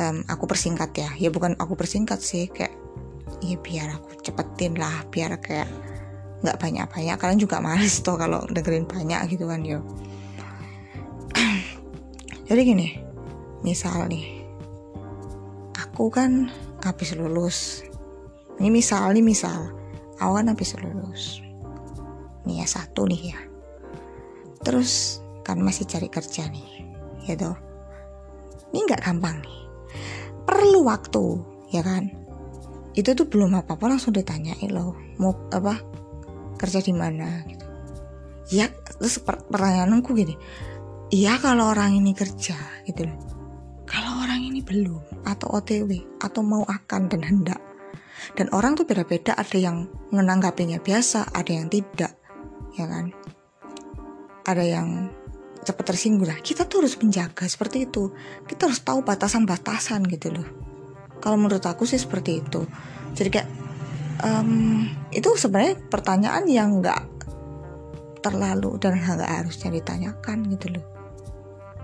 Um, 0.00 0.24
aku 0.32 0.48
persingkat 0.48 0.96
ya. 0.96 1.12
Ya 1.20 1.28
bukan 1.28 1.60
aku 1.60 1.76
persingkat 1.76 2.24
sih 2.24 2.48
kayak 2.48 2.72
ya 3.44 3.60
biar 3.60 4.00
aku 4.00 4.16
cepetin 4.24 4.80
lah 4.80 5.04
biar 5.12 5.36
kayak 5.44 5.68
nggak 6.40 6.56
banyak-banyak. 6.56 7.20
Kalian 7.20 7.40
juga 7.44 7.60
males 7.60 8.00
tuh 8.00 8.16
kalau 8.16 8.48
dengerin 8.48 8.88
banyak 8.88 9.28
gitu 9.28 9.44
kan 9.44 9.60
yo. 9.60 9.84
Jadi 12.48 12.60
gini 12.64 12.96
misal 13.60 14.08
nih 14.08 14.40
aku 15.76 16.08
kan 16.08 16.48
habis 16.80 17.12
lulus 17.12 17.87
ini 18.58 18.68
misal 18.74 19.14
nih 19.14 19.22
misal. 19.22 19.70
Awan 20.18 20.50
habis 20.50 20.74
lulus. 20.78 21.38
Nih 22.42 22.62
ya 22.62 22.66
satu 22.66 23.06
nih 23.06 23.34
ya. 23.34 23.40
Terus 24.66 25.22
kan 25.46 25.62
masih 25.62 25.86
cari 25.86 26.10
kerja 26.10 26.50
nih 26.50 26.90
ya 27.26 27.38
toh. 27.38 27.56
Ini 28.74 28.78
nggak 28.84 29.02
gampang 29.06 29.38
nih. 29.40 29.58
Perlu 30.42 30.82
waktu 30.82 31.24
ya 31.70 31.86
kan? 31.86 32.10
Itu 32.98 33.14
tuh 33.14 33.30
belum 33.30 33.54
apa 33.54 33.78
apa 33.78 33.94
langsung 33.94 34.10
ditanyain 34.10 34.74
loh. 34.74 34.98
Mau 35.22 35.32
apa 35.54 35.78
kerja 36.58 36.82
di 36.82 36.90
mana 36.90 37.46
gitu. 37.46 37.66
Ya 38.50 38.66
terus 38.98 39.22
pertanyaanku 39.22 40.10
gini. 40.18 40.34
Iya 41.14 41.38
kalau 41.38 41.70
orang 41.70 41.94
ini 41.94 42.12
kerja 42.12 42.58
gitu 42.84 43.06
kalau 43.88 44.20
orang 44.20 44.44
ini 44.44 44.60
belum 44.60 45.00
atau 45.24 45.48
OTW 45.56 46.20
atau 46.20 46.44
mau 46.44 46.62
akan 46.68 47.08
dan 47.08 47.24
hendak 47.24 47.57
dan 48.34 48.50
orang 48.52 48.76
tuh 48.76 48.84
beda-beda 48.84 49.32
ada 49.36 49.56
yang 49.56 49.88
menanggapinya 50.12 50.82
biasa 50.82 51.32
ada 51.32 51.52
yang 51.52 51.70
tidak 51.70 52.12
ya 52.76 52.84
kan? 52.88 53.14
Ada 54.48 54.64
yang 54.64 54.88
cepat 55.64 55.92
tersinggung 55.92 56.24
lah 56.24 56.40
kita 56.40 56.64
tuh 56.64 56.80
harus 56.80 56.96
menjaga 56.96 57.44
seperti 57.44 57.84
itu. 57.84 58.12
Kita 58.48 58.68
harus 58.68 58.80
tahu 58.80 59.04
batasan-batasan 59.04 60.08
gitu 60.08 60.32
loh. 60.32 60.48
Kalau 61.20 61.36
menurut 61.36 61.64
aku 61.66 61.84
sih 61.84 62.00
seperti 62.00 62.40
itu. 62.40 62.64
Jadi 63.12 63.28
kayak 63.28 63.48
um, 64.24 64.86
itu 65.10 65.28
sebenarnya 65.34 65.76
pertanyaan 65.90 66.44
yang 66.48 66.78
nggak 66.78 67.02
terlalu 68.22 68.78
dan 68.80 68.98
nggak 68.98 69.44
harusnya 69.44 69.74
ditanyakan 69.74 70.46
gitu 70.54 70.78
loh. 70.78 70.86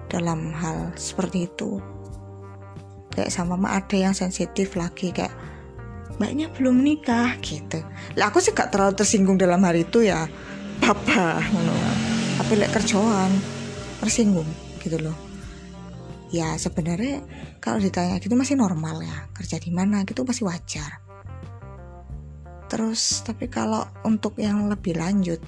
Dalam 0.09 0.55
hal 0.55 0.95
seperti 0.95 1.51
itu. 1.51 1.83
Kayak 3.15 3.31
sama 3.31 3.59
ada 3.71 3.95
yang 3.95 4.15
sensitif 4.15 4.75
lagi 4.75 5.15
kayak 5.15 5.31
mbaknya 6.19 6.47
belum 6.55 6.81
nikah 6.83 7.39
gitu. 7.43 7.83
Lah 8.15 8.31
aku 8.31 8.39
sih 8.39 8.55
gak 8.55 8.71
terlalu 8.71 8.95
tersinggung 8.95 9.39
dalam 9.39 9.63
hari 9.63 9.87
itu 9.87 10.07
ya. 10.07 10.27
Papa 10.83 11.39
tapi 12.35 12.59
lek 12.59 12.75
kerjaan 12.75 13.31
tersinggung 14.03 14.47
gitu 14.83 14.99
loh. 14.99 15.15
Ya 16.35 16.59
sebenarnya 16.59 17.23
kalau 17.63 17.79
ditanya 17.79 18.19
gitu 18.19 18.35
masih 18.35 18.59
normal 18.59 19.03
ya. 19.03 19.31
Kerja 19.35 19.63
di 19.63 19.71
mana 19.71 20.03
gitu 20.03 20.27
masih 20.27 20.51
wajar. 20.51 20.99
Terus 22.67 23.23
tapi 23.23 23.47
kalau 23.47 23.87
untuk 24.03 24.35
yang 24.43 24.67
lebih 24.67 24.99
lanjut 24.99 25.39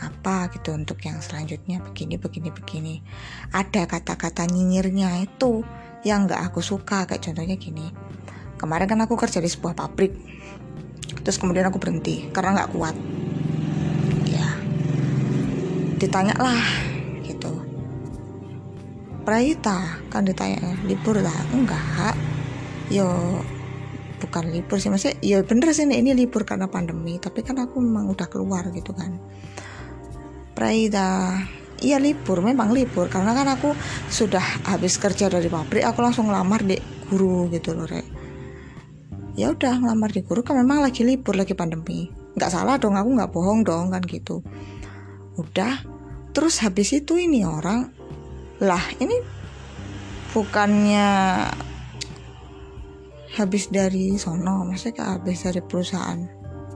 apa 0.00 0.48
gitu 0.56 0.72
untuk 0.72 1.04
yang 1.04 1.20
selanjutnya? 1.20 1.84
Begini 1.84 2.16
begini 2.16 2.48
begini. 2.48 2.94
Ada 3.52 3.84
kata-kata 3.84 4.48
nyinyirnya 4.48 5.20
itu 5.20 5.60
yang 6.00 6.24
nggak 6.24 6.48
aku 6.48 6.64
suka. 6.64 7.04
Kayak 7.04 7.28
contohnya 7.28 7.56
gini 7.60 8.07
kemarin 8.58 8.90
kan 8.90 9.00
aku 9.00 9.14
kerja 9.14 9.38
di 9.38 9.46
sebuah 9.46 9.78
pabrik. 9.78 10.12
Terus 11.22 11.38
kemudian 11.38 11.70
aku 11.70 11.78
berhenti 11.78 12.28
karena 12.34 12.58
nggak 12.58 12.70
kuat. 12.74 12.96
Ya. 14.26 14.48
Ditanya 15.96 16.34
lah 16.36 16.64
gitu. 17.22 17.54
Praita 19.22 20.02
kan 20.10 20.26
ditanya 20.26 20.74
libur 20.84 21.22
lah? 21.22 21.38
Enggak 21.54 22.18
yo 22.88 23.04
bukan 24.18 24.48
libur 24.50 24.80
sih 24.80 24.88
maksudnya 24.88 25.20
ya 25.22 25.44
bener 25.44 25.70
sih 25.76 25.84
ini 25.84 26.16
libur 26.16 26.42
karena 26.42 26.66
pandemi 26.66 27.20
tapi 27.20 27.44
kan 27.44 27.60
aku 27.60 27.78
memang 27.78 28.10
udah 28.10 28.26
keluar 28.26 28.66
gitu 28.74 28.90
kan. 28.96 29.14
Praita 30.56 31.38
iya 31.78 32.02
libur 32.02 32.42
memang 32.42 32.74
libur 32.74 33.06
karena 33.06 33.30
kan 33.36 33.46
aku 33.54 33.70
sudah 34.10 34.42
habis 34.66 34.98
kerja 34.98 35.30
dari 35.30 35.46
pabrik 35.46 35.86
aku 35.86 36.02
langsung 36.02 36.26
ngelamar 36.26 36.66
di 36.66 36.74
guru 37.06 37.46
gitu 37.54 37.78
loh 37.78 37.86
rek 37.86 38.17
ya 39.38 39.54
udah 39.54 39.78
ngelamar 39.78 40.10
di 40.10 40.26
guru 40.26 40.42
kan 40.42 40.58
memang 40.58 40.82
lagi 40.82 41.06
libur 41.06 41.38
lagi 41.38 41.54
pandemi. 41.54 42.10
Nggak 42.34 42.50
salah 42.50 42.74
dong 42.74 42.98
aku 42.98 43.10
nggak 43.14 43.30
bohong 43.30 43.62
dong 43.62 43.94
kan 43.94 44.02
gitu. 44.02 44.42
Udah 45.38 45.78
terus 46.34 46.58
habis 46.58 46.90
itu 46.90 47.14
ini 47.14 47.46
orang 47.46 47.86
lah 48.58 48.82
ini 48.98 49.14
bukannya 50.34 51.06
habis 53.38 53.70
dari 53.70 54.18
sono 54.18 54.66
maksudnya 54.66 55.14
habis 55.14 55.46
dari 55.46 55.62
perusahaan. 55.62 56.18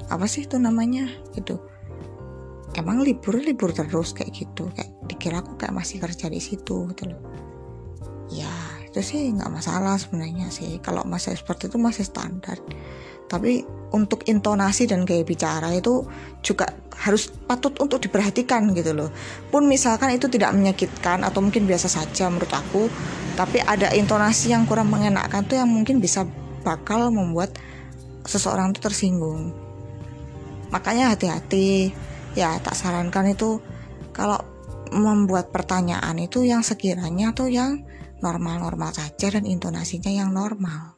Apa 0.06 0.30
sih 0.30 0.46
itu 0.46 0.54
namanya? 0.62 1.10
Gitu. 1.34 1.58
Emang 2.78 3.02
libur 3.02 3.42
libur 3.42 3.74
terus 3.74 4.14
kayak 4.14 4.30
gitu. 4.38 4.70
Kayak 4.70 4.94
dikira 5.10 5.42
aku 5.42 5.58
kayak 5.58 5.74
masih 5.74 5.98
kerja 5.98 6.30
di 6.30 6.38
situ 6.38 6.86
gitu 6.94 7.10
loh. 7.10 7.20
Ya 8.30 8.71
itu 8.92 9.00
sih 9.00 9.32
nggak 9.32 9.48
masalah 9.48 9.96
sebenarnya 9.96 10.52
sih. 10.52 10.76
Kalau 10.84 11.00
masih 11.08 11.32
seperti 11.32 11.72
itu 11.72 11.80
masih 11.80 12.04
standar. 12.04 12.60
Tapi 13.24 13.64
untuk 13.96 14.28
intonasi 14.28 14.84
dan 14.84 15.08
gaya 15.08 15.24
bicara 15.24 15.72
itu 15.72 16.04
juga 16.44 16.68
harus 17.00 17.32
patut 17.48 17.72
untuk 17.80 18.04
diperhatikan 18.04 18.76
gitu 18.76 18.92
loh. 18.92 19.08
Pun 19.48 19.64
misalkan 19.64 20.12
itu 20.12 20.28
tidak 20.28 20.52
menyakitkan 20.52 21.24
atau 21.24 21.40
mungkin 21.40 21.64
biasa 21.64 21.88
saja 21.88 22.28
menurut 22.28 22.52
aku 22.52 22.92
tapi 23.32 23.64
ada 23.64 23.88
intonasi 23.96 24.52
yang 24.52 24.68
kurang 24.68 24.92
mengenakan 24.92 25.48
tuh 25.48 25.56
yang 25.56 25.72
mungkin 25.72 26.04
bisa 26.04 26.28
bakal 26.60 27.08
membuat 27.08 27.56
seseorang 28.28 28.76
itu 28.76 28.80
tersinggung. 28.84 29.56
Makanya 30.68 31.16
hati-hati. 31.16 31.96
Ya 32.36 32.56
tak 32.60 32.76
sarankan 32.76 33.32
itu. 33.32 33.64
Kalau 34.12 34.40
membuat 34.92 35.48
pertanyaan 35.48 36.20
itu 36.20 36.44
yang 36.44 36.60
sekiranya 36.60 37.32
tuh 37.32 37.48
yang 37.48 37.80
normal-normal 38.22 38.94
saja 38.94 39.34
dan 39.34 39.44
intonasinya 39.44 40.08
yang 40.08 40.30
normal. 40.30 40.96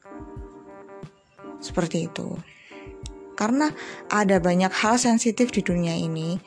Seperti 1.58 2.06
itu. 2.12 2.36
Karena 3.34 3.72
ada 4.12 4.38
banyak 4.38 4.70
hal 4.70 5.00
sensitif 5.00 5.50
di 5.50 5.64
dunia 5.64 5.96
ini 5.98 6.38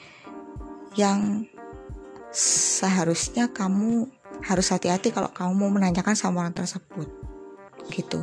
yang 0.96 1.44
seharusnya 2.32 3.52
kamu 3.52 4.08
harus 4.46 4.70
hati-hati 4.70 5.10
kalau 5.12 5.34
kamu 5.34 5.52
mau 5.58 5.70
menanyakan 5.74 6.16
sama 6.16 6.46
orang 6.46 6.56
tersebut. 6.56 7.10
Gitu. 7.92 8.22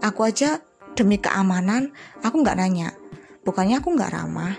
Aku 0.00 0.24
aja 0.24 0.64
demi 0.96 1.20
keamanan 1.20 1.92
aku 2.24 2.40
nggak 2.42 2.58
nanya. 2.58 2.96
Bukannya 3.44 3.78
aku 3.78 3.94
nggak 3.94 4.12
ramah. 4.16 4.56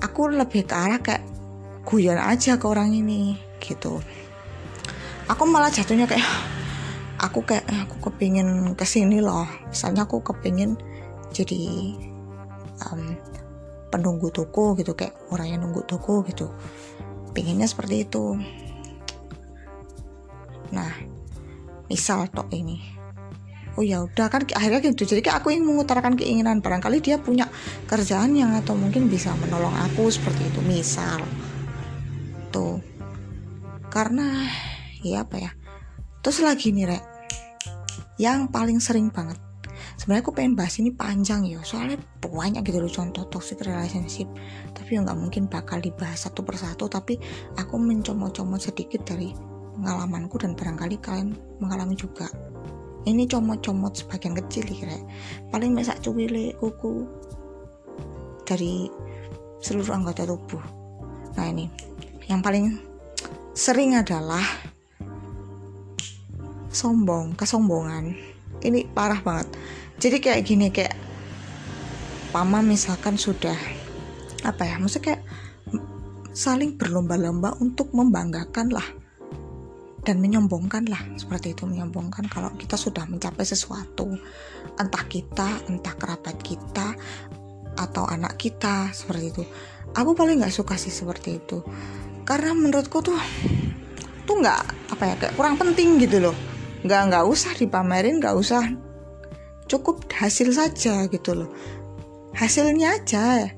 Aku 0.00 0.30
lebih 0.30 0.64
ke 0.64 0.74
arah 0.76 1.00
kayak 1.02 1.24
guyon 1.84 2.16
aja 2.16 2.56
ke 2.56 2.64
orang 2.64 2.94
ini. 2.94 3.36
Gitu. 3.58 3.98
Aku 5.26 5.42
malah 5.44 5.74
jatuhnya 5.74 6.06
kayak 6.06 6.55
aku 7.20 7.44
kayak 7.44 7.64
eh, 7.68 7.80
aku 7.84 8.10
kepingin 8.10 8.74
ke 8.76 8.84
sini 8.84 9.20
loh. 9.24 9.48
Misalnya 9.68 10.04
aku 10.04 10.20
kepingin 10.20 10.76
jadi 11.32 11.92
um, 12.92 13.16
penunggu 13.88 14.28
toko 14.32 14.76
gitu 14.76 14.92
kayak 14.92 15.16
orang 15.32 15.56
yang 15.56 15.60
nunggu 15.64 15.84
toko 15.88 16.20
gitu. 16.26 16.52
Pinginnya 17.32 17.68
seperti 17.68 18.04
itu. 18.08 18.36
Nah 20.72 20.92
misal 21.88 22.28
tok 22.32 22.50
ini. 22.52 22.96
Oh 23.76 23.84
ya 23.84 24.00
udah 24.00 24.32
kan 24.32 24.48
akhirnya 24.56 24.80
gitu. 24.80 25.04
Jadi 25.04 25.20
kayak 25.20 25.44
aku 25.44 25.52
yang 25.52 25.68
mengutarakan 25.68 26.16
keinginan. 26.16 26.64
Barangkali 26.64 27.04
dia 27.04 27.20
punya 27.20 27.44
kerjaan 27.84 28.32
yang 28.32 28.56
atau 28.56 28.72
mungkin 28.72 29.12
bisa 29.12 29.36
menolong 29.36 29.72
aku 29.84 30.08
seperti 30.08 30.48
itu. 30.48 30.60
Misal. 30.64 31.20
Tuh. 32.48 32.80
Karena 33.92 34.48
ya 35.04 35.28
apa 35.28 35.36
ya 35.38 35.50
terus 36.26 36.42
lagi 36.42 36.74
nih 36.74 36.90
rek. 36.90 37.04
Yang 38.18 38.50
paling 38.50 38.82
sering 38.82 39.14
banget. 39.14 39.38
Sebenarnya 39.94 40.26
aku 40.26 40.34
pengen 40.34 40.58
bahas 40.58 40.74
ini 40.82 40.90
panjang 40.90 41.46
ya 41.46 41.62
soalnya 41.62 42.02
banyak 42.18 42.66
gitu 42.66 42.82
loh 42.82 42.90
contoh 42.90 43.30
toxic 43.30 43.62
relationship. 43.62 44.26
Tapi 44.74 44.98
ya 44.98 45.06
nggak 45.06 45.14
mungkin 45.22 45.46
bakal 45.46 45.78
dibahas 45.78 46.26
satu 46.26 46.42
persatu 46.42 46.90
tapi 46.90 47.14
aku 47.54 47.78
mencomot-comot 47.78 48.58
sedikit 48.58 49.06
dari 49.06 49.38
pengalamanku 49.78 50.34
dan 50.42 50.58
barangkali 50.58 50.98
kalian 50.98 51.30
mengalami 51.62 51.94
juga. 51.94 52.26
Ini 53.06 53.30
comot-comot 53.30 53.94
sebagian 53.94 54.34
kecil 54.34 54.66
kira 54.66 54.98
paling 55.54 55.78
mesak 55.78 56.02
cuwile 56.02 56.58
kuku 56.58 57.06
dari 58.42 58.90
seluruh 59.62 59.94
anggota 59.94 60.26
tubuh. 60.26 60.62
Nah 61.38 61.46
ini. 61.46 61.70
Yang 62.26 62.40
paling 62.42 62.66
sering 63.54 63.94
adalah 63.94 64.42
sombong 66.76 67.32
kesombongan. 67.32 68.12
Ini 68.60 68.92
parah 68.92 69.24
banget. 69.24 69.48
Jadi 69.96 70.16
kayak 70.20 70.44
gini 70.44 70.68
kayak 70.68 70.92
pama 72.36 72.60
misalkan 72.60 73.16
sudah 73.16 73.56
apa 74.44 74.62
ya 74.68 74.76
maksudnya 74.76 75.16
kayak 75.16 75.22
saling 76.36 76.76
berlomba-lomba 76.76 77.56
untuk 77.64 77.96
membanggakan 77.96 78.68
lah 78.68 78.84
dan 80.04 80.20
menyombongkan 80.20 80.84
lah. 80.92 81.00
Seperti 81.16 81.56
itu 81.56 81.64
menyombongkan 81.64 82.28
kalau 82.28 82.52
kita 82.60 82.76
sudah 82.76 83.08
mencapai 83.08 83.48
sesuatu. 83.48 84.12
Entah 84.76 85.04
kita 85.08 85.64
entah 85.72 85.96
kerabat 85.96 86.36
kita 86.44 86.92
atau 87.80 88.04
anak 88.04 88.36
kita 88.36 88.92
seperti 88.92 89.32
itu. 89.32 89.42
Aku 89.96 90.12
paling 90.12 90.44
nggak 90.44 90.52
suka 90.52 90.76
sih 90.76 90.92
seperti 90.92 91.40
itu. 91.40 91.64
Karena 92.28 92.52
menurutku 92.52 93.00
tuh 93.00 93.16
tuh 94.28 94.36
nggak 94.42 94.92
apa 94.92 95.02
ya 95.08 95.14
kayak 95.16 95.34
kurang 95.38 95.54
penting 95.56 96.02
gitu 96.02 96.18
loh 96.18 96.55
nggak 96.84 97.02
nggak 97.08 97.24
usah 97.24 97.52
dipamerin 97.56 98.20
nggak 98.20 98.36
usah. 98.36 98.64
Cukup 99.66 100.04
hasil 100.12 100.52
saja 100.52 101.08
gitu 101.08 101.32
loh. 101.32 101.50
Hasilnya 102.36 103.00
aja 103.00 103.48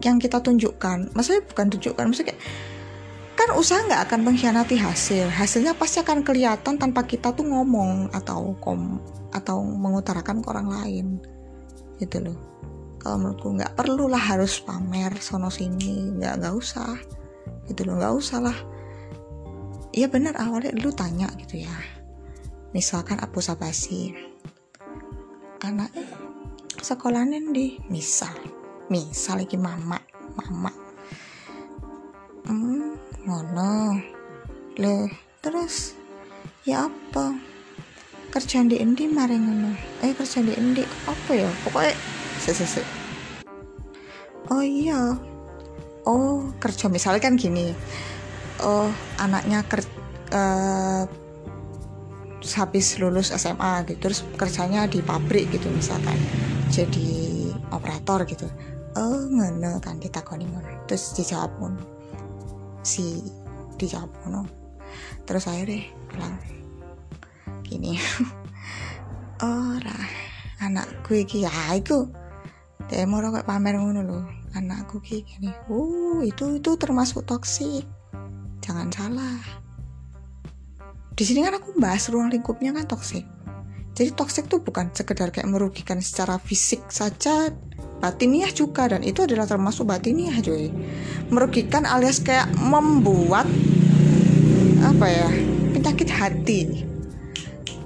yang 0.00 0.16
kita 0.16 0.40
tunjukkan. 0.40 1.12
Maksudnya 1.12 1.42
bukan 1.44 1.66
tunjukkan 1.76 2.04
maksudnya 2.08 2.32
kayak 2.32 2.42
kan 3.36 3.52
usaha 3.52 3.84
nggak 3.84 4.02
akan 4.08 4.20
mengkhianati 4.24 4.80
hasil. 4.80 5.28
Hasilnya 5.28 5.76
pasti 5.76 6.00
akan 6.00 6.24
kelihatan 6.24 6.80
tanpa 6.80 7.04
kita 7.04 7.36
tuh 7.36 7.44
ngomong 7.44 8.08
atau 8.16 8.56
kom 8.64 8.98
atau 9.36 9.60
mengutarakan 9.60 10.40
ke 10.40 10.46
orang 10.48 10.68
lain. 10.72 11.06
Gitu 12.00 12.24
loh. 12.24 12.38
Kalau 12.96 13.22
menurutku 13.22 13.54
nggak 13.54 13.76
perlu 13.76 14.10
lah 14.10 14.18
harus 14.18 14.58
pamer 14.64 15.14
sono 15.20 15.52
sini. 15.52 16.16
Nggak 16.16 16.42
nggak 16.42 16.54
usah. 16.56 16.96
Gitu 17.68 17.86
loh 17.86 18.00
nggak 18.00 18.14
usah 18.16 18.38
lah. 18.40 18.58
Iya 19.94 20.10
benar 20.12 20.34
awalnya 20.36 20.76
lu 20.76 20.92
tanya 20.92 21.30
gitu 21.40 21.64
ya 21.64 21.95
misalkan 22.76 23.16
Abu 23.24 23.40
Sabasi 23.40 24.12
anaknya 25.64 26.04
sekolahnya 26.84 27.40
di 27.56 27.80
misal. 27.88 28.36
Misal 28.92 29.40
lagi 29.40 29.56
mama 29.56 29.96
mama. 30.36 30.68
Hmm, 32.44 33.00
ngono. 33.24 33.96
Le 34.76 35.08
terus? 35.40 35.96
Ya 36.68 36.84
apa? 36.86 37.32
Kerjaan 38.28 38.68
di 38.68 38.76
Indi 38.76 39.08
mari 39.08 39.40
ngono? 39.40 39.72
Eh 40.04 40.12
kerjaan 40.12 40.46
di 40.46 40.54
Indi 40.54 40.84
apa 41.08 41.32
ya? 41.32 41.48
Pokoknya 41.64 41.96
sese 42.44 42.84
oh 44.52 44.60
iya. 44.60 45.16
Oh 46.04 46.52
kerja 46.60 46.92
misalnya 46.92 47.24
kan 47.24 47.40
gini. 47.40 47.72
Oh 48.60 48.92
anaknya 49.18 49.64
ker 49.64 49.80
uh, 50.30 51.25
habis 52.54 53.00
lulus 53.02 53.34
SMA 53.34 53.82
gitu 53.90 54.10
terus 54.10 54.22
kerjanya 54.38 54.86
di 54.86 55.02
pabrik 55.02 55.50
gitu 55.50 55.66
misalkan 55.74 56.14
jadi 56.70 57.50
operator 57.74 58.22
gitu. 58.26 58.46
Oh 58.96 59.26
ngono 59.26 59.82
kan 59.82 59.98
ditakoni 59.98 60.46
ngono. 60.46 60.86
Terus 60.86 61.18
dijawab 61.18 61.50
ngono. 61.58 61.82
Si 62.86 63.18
dijawab 63.76 64.10
no 64.30 64.46
terus 65.26 65.44
deh 65.50 65.84
bilang 66.08 66.38
gini 67.66 67.98
ora 69.42 69.98
anakku 70.62 71.18
iki 71.18 71.42
ya 71.44 71.52
iku 71.74 72.08
demo 72.86 73.18
kayak 73.20 73.44
pamer 73.44 73.76
ngono 73.76 74.00
lho. 74.06 74.20
Anakku 74.56 75.04
ki 75.04 75.26
gini 75.26 75.50
uh 75.68 76.24
itu 76.24 76.62
itu 76.62 76.70
termasuk 76.78 77.26
toksik. 77.26 77.84
Jangan 78.64 78.88
salah 78.88 79.65
di 81.16 81.24
sini 81.24 81.42
kan 81.42 81.56
aku 81.56 81.74
bahas 81.80 82.06
ruang 82.12 82.28
lingkupnya 82.28 82.76
kan 82.76 82.84
toksik 82.84 83.24
jadi 83.96 84.12
toksik 84.12 84.52
tuh 84.52 84.60
bukan 84.60 84.92
sekedar 84.92 85.32
kayak 85.32 85.48
merugikan 85.48 86.04
secara 86.04 86.36
fisik 86.36 86.84
saja 86.92 87.48
batiniah 88.04 88.52
juga 88.52 88.92
dan 88.92 89.00
itu 89.00 89.24
adalah 89.24 89.48
termasuk 89.48 89.88
batiniah 89.88 90.36
joy 90.44 90.68
merugikan 91.32 91.88
alias 91.88 92.20
kayak 92.20 92.52
membuat 92.60 93.48
apa 94.84 95.06
ya 95.08 95.28
penyakit 95.76 96.08
hati. 96.08 96.60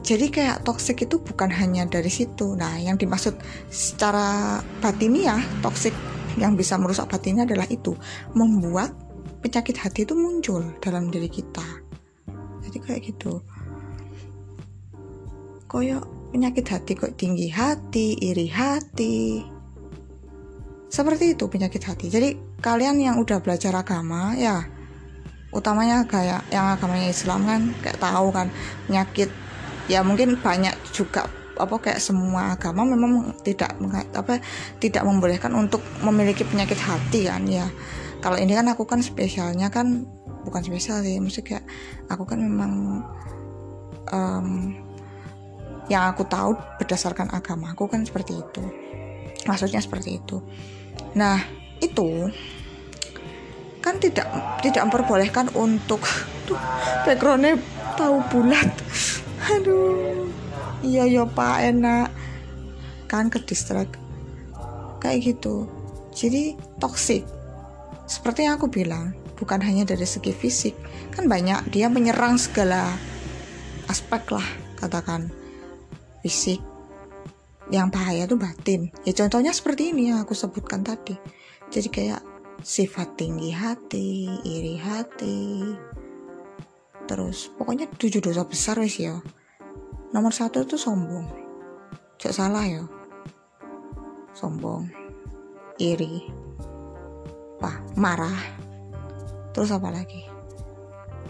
Jadi 0.00 0.26
kayak 0.30 0.62
toksik 0.62 1.06
itu 1.06 1.18
bukan 1.18 1.50
hanya 1.50 1.86
dari 1.86 2.08
situ. 2.08 2.54
Nah 2.54 2.78
yang 2.78 2.94
dimaksud 2.94 3.34
secara 3.70 4.58
batiniah 4.82 5.42
toksik 5.62 5.94
yang 6.38 6.54
bisa 6.54 6.78
merusak 6.78 7.10
batinnya 7.10 7.44
adalah 7.46 7.66
itu. 7.66 7.98
Membuat 8.34 8.94
penyakit 9.42 9.76
hati 9.78 10.06
itu 10.06 10.14
muncul 10.14 10.64
dalam 10.78 11.10
diri 11.10 11.26
kita 11.26 11.79
kayak 12.90 13.14
gitu. 13.14 13.38
Koyo 15.70 16.02
penyakit 16.34 16.66
hati 16.66 16.98
kok 16.98 17.14
tinggi 17.14 17.46
hati 17.46 18.18
iri 18.18 18.50
hati. 18.50 19.46
Seperti 20.90 21.38
itu 21.38 21.46
penyakit 21.46 21.86
hati. 21.86 22.10
Jadi 22.10 22.58
kalian 22.58 22.98
yang 22.98 23.16
udah 23.22 23.38
belajar 23.38 23.70
agama 23.78 24.34
ya 24.34 24.66
utamanya 25.50 26.06
kayak 26.06 26.46
yang 26.54 26.66
agamanya 26.70 27.10
Islam 27.10 27.42
kan 27.46 27.60
kayak 27.82 27.98
tahu 27.98 28.30
kan 28.30 28.48
penyakit. 28.86 29.30
Ya 29.90 30.06
mungkin 30.06 30.38
banyak 30.38 30.74
juga 30.94 31.26
apa 31.58 31.76
kayak 31.76 32.00
semua 32.00 32.54
agama 32.54 32.86
memang 32.86 33.34
tidak 33.42 33.74
apa 34.14 34.38
tidak 34.78 35.02
membolehkan 35.02 35.52
untuk 35.52 35.82
memiliki 36.00 36.46
penyakit 36.46 36.78
hati 36.78 37.26
kan 37.26 37.42
ya. 37.50 37.66
Kalau 38.22 38.38
ini 38.38 38.54
kan 38.54 38.70
aku 38.70 38.86
kan 38.86 39.02
spesialnya 39.02 39.72
kan 39.72 40.06
bukan 40.44 40.62
spesial 40.64 41.04
sih 41.04 41.20
maksudnya 41.20 41.46
kayak 41.46 41.64
aku 42.08 42.24
kan 42.24 42.38
memang 42.40 43.04
um, 44.12 44.72
yang 45.90 46.06
aku 46.14 46.22
tahu 46.22 46.54
berdasarkan 46.78 47.34
agama 47.34 47.74
aku 47.74 47.90
kan 47.90 48.06
seperti 48.06 48.38
itu. 48.38 48.62
Maksudnya 49.44 49.82
seperti 49.82 50.22
itu. 50.22 50.38
Nah 51.18 51.42
itu 51.82 52.30
kan 53.80 53.96
tidak 53.98 54.28
tidak 54.60 54.82
memperbolehkan 54.86 55.50
untuk 55.56 56.04
tuh 56.46 56.58
backgroundnya 57.02 57.58
tahu 57.98 58.22
bulat. 58.30 58.70
Aduh 59.58 60.30
iya 60.86 61.10
ya 61.10 61.26
pak 61.26 61.74
enak. 61.74 62.08
Kan 63.10 63.26
ke 63.26 63.42
distract 63.42 63.98
kayak 65.02 65.34
gitu. 65.34 65.66
Jadi 66.14 66.54
toxic. 66.78 67.26
Seperti 68.06 68.46
yang 68.46 68.58
aku 68.62 68.70
bilang 68.70 69.14
bukan 69.40 69.64
hanya 69.64 69.88
dari 69.88 70.04
segi 70.04 70.36
fisik. 70.36 70.76
Kan 71.16 71.26
banyak 71.26 71.72
dia 71.72 71.88
menyerang 71.88 72.36
segala 72.36 72.92
aspek 73.88 74.28
lah 74.28 74.44
katakan. 74.76 75.32
Fisik. 76.20 76.60
Yang 77.72 77.88
bahaya 77.96 78.22
tuh 78.28 78.36
batin. 78.36 78.92
Ya 79.08 79.16
contohnya 79.16 79.56
seperti 79.56 79.96
ini 79.96 80.12
yang 80.12 80.20
aku 80.20 80.36
sebutkan 80.36 80.84
tadi. 80.84 81.16
Jadi 81.72 81.88
kayak 81.88 82.22
sifat 82.60 83.16
tinggi 83.16 83.48
hati 83.50 84.28
iri 84.44 84.76
hati. 84.76 85.72
Terus 87.08 87.48
pokoknya 87.56 87.88
tujuh 87.96 88.20
dosa 88.20 88.44
besar 88.44 88.76
wes 88.78 89.00
ya. 89.00 89.16
Nomor 90.12 90.36
satu 90.36 90.68
tuh 90.68 90.76
sombong. 90.76 91.24
Cek 92.20 92.36
salah 92.36 92.66
ya. 92.68 92.84
Sombong 94.36 95.00
iri 95.80 96.28
apa 97.60 97.80
marah 97.96 98.59
terus 99.50 99.70
apa 99.74 99.88
lagi? 99.90 100.26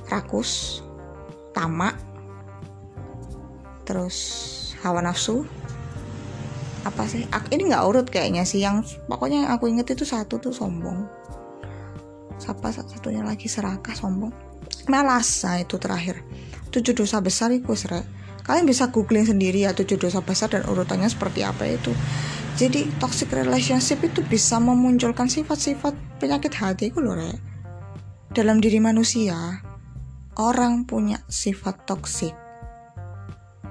Rakus 0.09 0.83
tamak 1.55 1.97
terus 3.87 4.17
hawa 4.83 5.03
nafsu. 5.03 5.45
Apa 6.81 7.05
sih? 7.05 7.29
Ini 7.29 7.63
nggak 7.75 7.85
urut 7.85 8.07
kayaknya 8.09 8.49
sih. 8.49 8.65
Yang 8.65 8.97
pokoknya 9.05 9.45
yang 9.45 9.51
aku 9.53 9.69
inget 9.69 9.93
itu 9.93 10.09
satu 10.09 10.41
tuh 10.41 10.55
sombong. 10.55 11.05
Siapa 12.41 12.73
satunya 12.73 13.21
lagi? 13.21 13.51
Serakah 13.51 13.93
sombong. 13.93 14.33
Malas 14.89 15.29
nah 15.45 15.61
itu 15.61 15.77
terakhir. 15.77 16.25
Tujuh 16.73 16.97
dosa 16.97 17.21
besar 17.21 17.53
itu 17.53 17.75
serak 17.77 18.07
kalian 18.51 18.67
bisa 18.67 18.91
googling 18.91 19.23
sendiri 19.23 19.63
ya 19.63 19.71
tujuh 19.71 19.95
dosa 19.95 20.19
besar 20.25 20.51
dan 20.51 20.67
urutannya 20.67 21.07
seperti 21.07 21.47
apa 21.47 21.71
itu. 21.71 21.95
Jadi 22.59 22.91
toxic 22.99 23.31
relationship 23.31 24.03
itu 24.03 24.27
bisa 24.27 24.59
memunculkan 24.59 25.31
sifat-sifat 25.31 25.95
penyakit 26.19 26.51
hati 26.59 26.91
itu 26.91 26.99
loh 26.99 27.15
rek 27.15 27.39
dalam 28.31 28.63
diri 28.63 28.79
manusia, 28.79 29.59
orang 30.39 30.87
punya 30.87 31.19
sifat 31.27 31.83
toksik. 31.83 32.31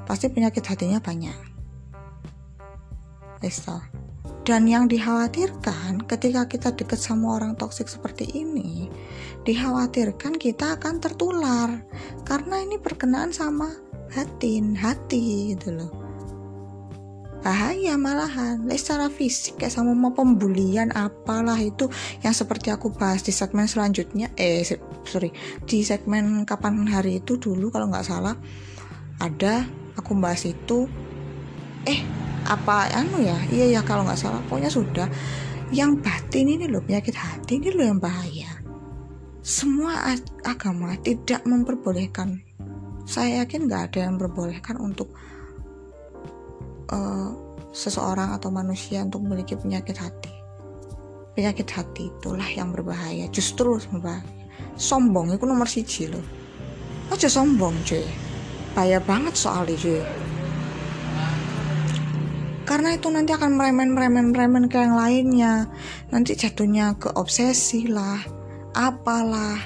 Pasti 0.03 0.27
penyakit 0.27 0.67
hatinya 0.67 0.99
banyak. 0.99 1.39
Eso. 3.39 3.79
Dan 4.43 4.67
yang 4.67 4.91
dikhawatirkan 4.91 6.03
ketika 6.09 6.49
kita 6.51 6.75
dekat 6.75 6.99
sama 6.99 7.39
orang 7.39 7.55
toksik 7.55 7.87
seperti 7.87 8.27
ini, 8.35 8.91
dikhawatirkan 9.47 10.35
kita 10.35 10.75
akan 10.75 10.99
tertular 10.99 11.79
karena 12.27 12.59
ini 12.59 12.75
berkenaan 12.81 13.31
sama 13.31 13.71
hati, 14.11 14.59
hati 14.75 15.55
gitu 15.55 15.71
loh 15.71 16.08
bahaya 17.39 17.95
malahan. 17.95 18.67
Secara 18.71 19.07
fisik 19.07 19.59
kayak 19.59 19.73
sama 19.73 19.95
mau 19.95 20.11
pembulian 20.11 20.91
apalah 20.91 21.57
itu 21.59 21.87
yang 22.23 22.35
seperti 22.35 22.71
aku 22.71 22.91
bahas 22.91 23.23
di 23.23 23.31
segmen 23.31 23.65
selanjutnya. 23.65 24.31
Eh 24.35 24.63
sorry. 25.07 25.31
Di 25.63 25.83
segmen 25.83 26.43
kapan 26.43 26.87
hari 26.87 27.23
itu 27.23 27.39
dulu 27.39 27.71
kalau 27.71 27.87
nggak 27.87 28.07
salah 28.07 28.35
ada 29.19 29.67
aku 29.99 30.15
bahas 30.15 30.47
itu 30.47 30.87
eh 31.87 32.03
apa 32.47 32.91
anu 32.95 33.23
ya? 33.23 33.39
Iya 33.51 33.79
ya 33.79 33.81
kalau 33.83 34.03
nggak 34.03 34.19
salah. 34.19 34.41
Pokoknya 34.47 34.71
sudah. 34.71 35.07
Yang 35.69 36.01
batin 36.01 36.49
ini 36.49 36.65
loh 36.65 36.81
penyakit 36.81 37.13
hati 37.13 37.61
ini 37.61 37.69
loh 37.69 37.85
yang 37.85 38.01
bahaya. 38.01 38.57
Semua 39.45 40.17
agama 40.41 40.97
tidak 40.99 41.45
memperbolehkan. 41.45 42.41
Saya 43.05 43.45
yakin 43.45 43.69
nggak 43.69 43.81
ada 43.93 43.99
yang 44.09 44.17
memperbolehkan 44.17 44.81
untuk 44.81 45.13
uh, 46.89 47.29
seseorang 47.71 48.33
atau 48.35 48.49
manusia 48.49 49.05
untuk 49.05 49.25
memiliki 49.25 49.53
penyakit 49.55 49.97
hati. 49.97 50.33
Penyakit 51.37 51.69
hati 51.71 52.09
itulah 52.09 52.49
yang 52.51 52.73
berbahaya, 52.73 53.29
justru 53.31 53.79
berbahaya. 53.93 54.25
Sombong 54.75 55.35
itu 55.35 55.45
nomor 55.47 55.67
siji 55.67 56.11
loh. 56.11 56.23
Aja 57.11 57.31
sombong 57.31 57.75
cuy. 57.87 58.03
Bahaya 58.75 58.99
banget 58.99 59.35
soalnya 59.35 59.75
cuy. 59.79 60.03
Karena 62.67 62.93
itu 62.93 63.09
nanti 63.09 63.33
akan 63.33 63.57
meremen-meremen-meremen 63.57 64.69
ke 64.69 64.77
yang 64.77 64.93
lainnya. 64.93 65.65
Nanti 66.13 66.37
jatuhnya 66.37 66.93
ke 67.01 67.09
obsesi 67.17 67.89
lah, 67.89 68.21
apalah. 68.77 69.57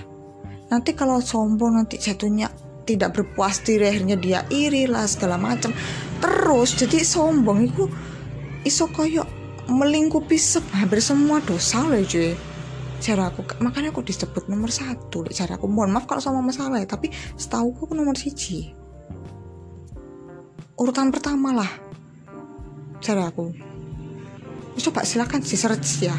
Nanti 0.71 0.95
kalau 0.95 1.19
sombong 1.19 1.83
nanti 1.83 1.99
jatuhnya 1.99 2.47
tidak 2.87 3.15
berpuas 3.15 3.63
diri 3.63 3.91
akhirnya 3.91 4.15
dia 4.19 4.39
iri 4.51 4.87
lah 4.87 5.07
segala 5.07 5.39
macam 5.39 5.71
terus. 6.23 6.79
Jadi 6.79 7.03
sombong 7.03 7.67
itu 7.67 7.83
iso 8.63 8.87
koyo 8.87 9.27
melingkupi 9.67 10.39
hampir 10.71 11.03
semua 11.03 11.43
dosa 11.43 11.83
loh 11.83 11.99
cuy. 11.99 12.31
Cara 13.03 13.27
aku 13.27 13.43
makanya 13.59 13.91
aku 13.91 13.99
disebut 13.99 14.47
nomor 14.47 14.71
satu. 14.71 15.27
Cara 15.27 15.59
aku 15.59 15.67
mohon 15.67 15.91
maaf 15.91 16.07
kalau 16.07 16.23
sama 16.23 16.39
masalah 16.39 16.79
ya 16.79 16.87
tapi 16.87 17.11
setahu 17.35 17.75
aku 17.75 17.91
nomor 17.91 18.15
siji. 18.15 18.71
Urutan 20.79 21.11
pertama 21.11 21.51
lah 21.51 21.71
cara 23.03 23.27
aku. 23.27 23.51
Coba 24.79 25.03
silakan 25.03 25.43
sih 25.43 25.59
search 25.59 26.07
ya. 26.07 26.15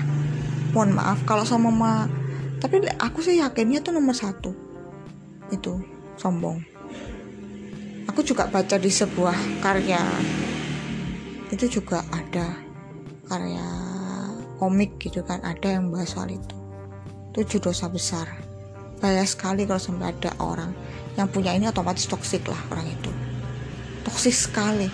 Mohon 0.76 1.00
maaf 1.00 1.18
kalau 1.24 1.48
sama 1.48 1.72
mama 1.72 2.12
tapi 2.60 2.84
aku 3.00 3.24
sih 3.24 3.40
yakinnya 3.40 3.80
tuh 3.80 3.96
nomor 3.96 4.12
satu. 4.12 4.52
Itu 5.48 5.80
sombong 6.20 6.73
aku 8.14 8.22
juga 8.22 8.46
baca 8.46 8.78
di 8.78 8.94
sebuah 8.94 9.58
karya. 9.58 9.98
Itu 11.50 11.66
juga 11.66 12.06
ada 12.14 12.46
karya 13.26 13.66
komik 14.62 15.02
gitu 15.02 15.26
kan 15.26 15.42
ada 15.42 15.66
yang 15.66 15.90
bahas 15.90 16.14
soal 16.14 16.30
itu. 16.30 16.54
Tujuh 17.34 17.58
dosa 17.58 17.90
besar. 17.90 18.30
Bahaya 19.02 19.26
sekali 19.26 19.66
kalau 19.66 19.82
sampai 19.82 20.14
ada 20.14 20.30
orang 20.38 20.70
yang 21.18 21.26
punya 21.26 21.58
ini 21.58 21.66
otomatis 21.66 22.06
toksik 22.06 22.46
lah 22.46 22.62
orang 22.70 22.86
itu. 22.86 23.10
Toksik 24.06 24.30
sekali. 24.30 24.86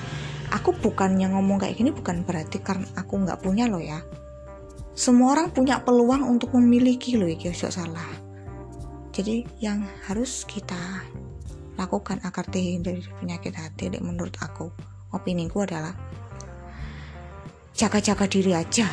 Aku 0.57 0.73
bukannya 0.73 1.29
ngomong 1.29 1.61
kayak 1.61 1.77
gini 1.77 1.93
bukan 1.93 2.25
berarti 2.25 2.65
karena 2.65 2.89
aku 2.97 3.21
nggak 3.21 3.45
punya 3.45 3.69
loh 3.69 3.85
ya. 3.85 4.01
Semua 4.97 5.37
orang 5.37 5.53
punya 5.53 5.85
peluang 5.85 6.25
untuk 6.25 6.57
memiliki 6.57 7.21
loh 7.21 7.29
ya 7.29 7.53
salah. 7.53 8.09
Jadi 9.13 9.45
yang 9.61 9.85
harus 10.09 10.49
kita 10.49 11.05
lakukan 11.81 12.21
agar 12.21 12.45
terhindar 12.45 12.93
dari 12.93 13.09
penyakit 13.16 13.57
hati. 13.57 13.88
Menurut 13.97 14.37
aku 14.45 14.69
opini 15.16 15.49
ku 15.49 15.64
adalah 15.64 15.97
jaga-jaga 17.73 18.29
diri 18.29 18.53
aja. 18.53 18.85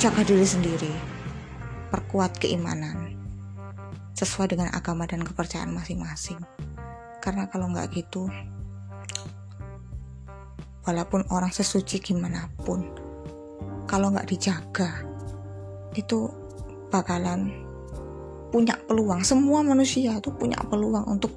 Jaga 0.00 0.24
diri 0.24 0.48
sendiri. 0.48 0.92
Perkuat 1.92 2.40
keimanan. 2.40 3.12
Sesuai 4.16 4.56
dengan 4.56 4.72
agama 4.72 5.04
dan 5.04 5.20
kepercayaan 5.20 5.76
masing-masing. 5.76 6.40
Karena 7.20 7.44
kalau 7.52 7.68
nggak 7.68 7.92
gitu 7.92 8.32
walaupun 10.90 11.22
orang 11.30 11.52
sesuci 11.52 12.00
gimana 12.00 12.48
pun 12.64 12.88
kalau 13.84 14.10
nggak 14.10 14.26
dijaga 14.26 15.04
itu 15.94 16.30
bakalan 16.88 17.69
punya 18.50 18.74
peluang. 18.86 19.22
Semua 19.22 19.62
manusia 19.62 20.18
tuh 20.18 20.34
punya 20.34 20.58
peluang 20.66 21.06
untuk 21.06 21.30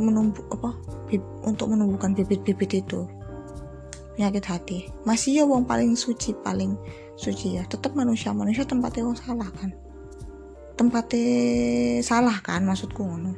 menumbuh 0.00 0.44
apa 0.52 0.72
untuk 1.44 1.72
menumbuhkan 1.72 2.12
bibit-bibit 2.12 2.84
itu. 2.84 3.08
Penyakit 4.16 4.44
hati. 4.44 4.78
Masih 5.08 5.40
ya 5.40 5.44
wong 5.48 5.64
paling 5.64 5.96
suci 5.96 6.36
paling 6.44 6.76
suci 7.16 7.56
ya. 7.56 7.64
Tetap 7.64 7.96
manusia. 7.96 8.36
Manusia 8.36 8.68
tempatnya 8.68 9.08
wong 9.08 9.16
salah 9.16 9.48
kan? 9.56 9.72
Tempatnya 10.76 11.24
salah 12.04 12.36
kan 12.44 12.64
maksudku 12.64 13.00
ngono? 13.00 13.32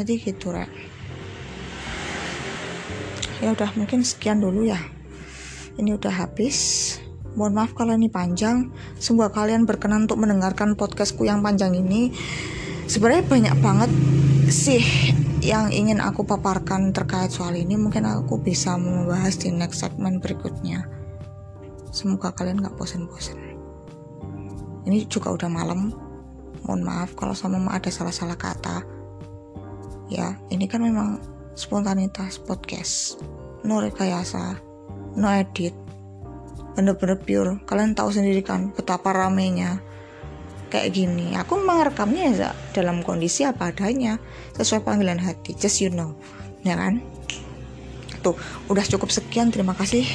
Jadi 0.00 0.16
gitu 0.16 0.48
rek. 0.48 0.72
Ya 3.44 3.52
udah 3.52 3.68
mungkin 3.76 4.00
sekian 4.00 4.40
dulu 4.40 4.64
ya. 4.64 4.80
Ini 5.76 5.96
udah 5.96 6.12
habis 6.12 6.96
mohon 7.34 7.56
maaf 7.56 7.72
kalau 7.72 7.94
ini 7.96 8.12
panjang. 8.12 8.72
Semoga 9.00 9.32
kalian 9.44 9.64
berkenan 9.68 10.08
untuk 10.10 10.20
mendengarkan 10.20 10.76
podcastku 10.76 11.24
yang 11.24 11.40
panjang 11.40 11.76
ini. 11.76 12.12
Sebenarnya 12.86 13.24
banyak 13.24 13.56
banget 13.62 13.90
sih 14.52 14.84
yang 15.42 15.72
ingin 15.72 15.98
aku 15.98 16.22
paparkan 16.22 16.92
terkait 16.92 17.32
soal 17.32 17.56
ini. 17.56 17.74
Mungkin 17.78 18.04
aku 18.04 18.40
bisa 18.42 18.76
membahas 18.76 19.38
di 19.40 19.48
next 19.54 19.82
segmen 19.82 20.20
berikutnya. 20.20 20.86
Semoga 21.92 22.32
kalian 22.32 22.64
gak 22.64 22.76
bosan-bosan 22.76 23.52
ini 24.86 25.06
juga 25.06 25.30
udah 25.30 25.50
malam. 25.50 25.94
Mohon 26.62 26.82
maaf 26.86 27.14
kalau 27.18 27.34
sama 27.34 27.58
ada 27.70 27.90
salah-salah 27.90 28.38
kata. 28.38 28.86
Ya 30.10 30.38
ini 30.50 30.66
kan 30.66 30.82
memang 30.82 31.22
spontanitas 31.54 32.38
podcast. 32.42 33.22
No 33.62 33.78
rekayasa 33.78 34.58
no 35.14 35.28
edit 35.30 35.74
bener-bener 36.74 37.18
pure. 37.20 37.52
Kalian 37.68 37.92
tahu 37.92 38.12
sendiri 38.12 38.40
kan 38.44 38.72
betapa 38.72 39.12
ramenya. 39.12 39.80
Kayak 40.72 40.88
gini 40.96 41.36
aku 41.36 41.60
merekamnya 41.60 42.32
ya 42.32 42.50
dalam 42.72 43.04
kondisi 43.04 43.44
apa 43.44 43.76
adanya 43.76 44.16
sesuai 44.56 44.80
panggilan 44.84 45.20
hati. 45.20 45.52
Just 45.52 45.84
you 45.84 45.92
know. 45.92 46.16
Ya 46.64 46.80
kan? 46.80 47.04
Tuh 48.24 48.36
udah 48.72 48.84
cukup 48.88 49.12
sekian. 49.12 49.52
Terima 49.52 49.76
kasih 49.76 50.08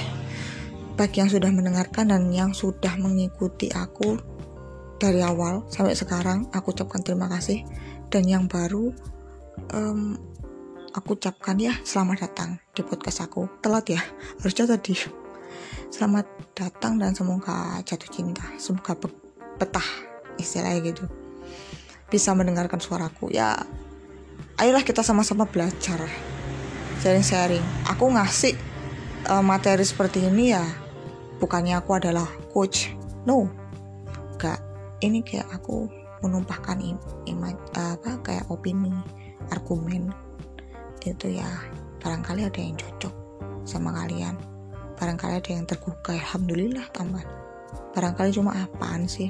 bagi 0.97 1.21
yang 1.21 1.29
sudah 1.29 1.53
mendengarkan 1.53 2.09
dan 2.09 2.33
yang 2.33 2.57
sudah 2.57 2.97
mengikuti 2.97 3.69
aku 3.69 4.17
dari 4.97 5.21
awal 5.21 5.61
sampai 5.69 5.93
sekarang. 5.93 6.49
Aku 6.49 6.73
ucapkan 6.73 7.05
terima 7.05 7.29
kasih. 7.29 7.61
Dan 8.09 8.25
yang 8.25 8.49
baru 8.49 8.89
um, 9.77 10.17
aku 10.95 11.13
ucapkan 11.21 11.53
ya 11.61 11.77
selamat 11.85 12.25
datang 12.25 12.57
di 12.73 12.81
podcast 12.81 13.29
aku. 13.29 13.45
Telat 13.61 13.85
ya? 13.93 14.01
Harusnya 14.41 14.65
tadi 14.65 15.26
selamat 15.91 16.25
datang 16.53 16.99
dan 16.99 17.13
semoga 17.13 17.79
jatuh 17.85 18.09
cinta 18.09 18.43
semoga 18.57 18.93
betah 19.57 19.89
istilahnya 20.37 20.93
gitu. 20.93 21.03
Bisa 22.07 22.31
mendengarkan 22.37 22.79
suaraku. 22.79 23.33
Ya 23.33 23.57
ayolah 24.61 24.85
kita 24.85 25.01
sama-sama 25.01 25.49
belajar. 25.49 25.99
Sharing-sharing. 27.01 27.61
Aku 27.93 28.09
ngasih 28.09 28.57
uh, 29.29 29.43
materi 29.45 29.85
seperti 29.85 30.25
ini 30.25 30.53
ya 30.53 30.65
bukannya 31.41 31.77
aku 31.77 31.97
adalah 31.97 32.25
coach. 32.53 32.93
No. 33.25 33.49
Gak 34.37 34.61
ini 35.01 35.21
kayak 35.21 35.49
aku 35.53 35.89
menumpahkan 36.25 36.81
im, 36.81 36.97
im, 37.29 37.41
apa 37.73 38.17
kayak 38.25 38.49
opini 38.49 38.93
argumen. 39.53 40.13
Itu 41.01 41.29
ya 41.31 41.47
barangkali 42.01 42.45
ada 42.45 42.59
yang 42.61 42.77
cocok 42.77 43.13
sama 43.67 43.93
kalian 43.93 44.56
barangkali 44.97 45.33
ada 45.39 45.49
yang 45.53 45.65
tergugah. 45.69 46.17
Alhamdulillah 46.17 46.89
tambah 46.91 47.21
barangkali 47.93 48.29
cuma 48.33 48.57
apaan 48.57 49.05
sih? 49.05 49.29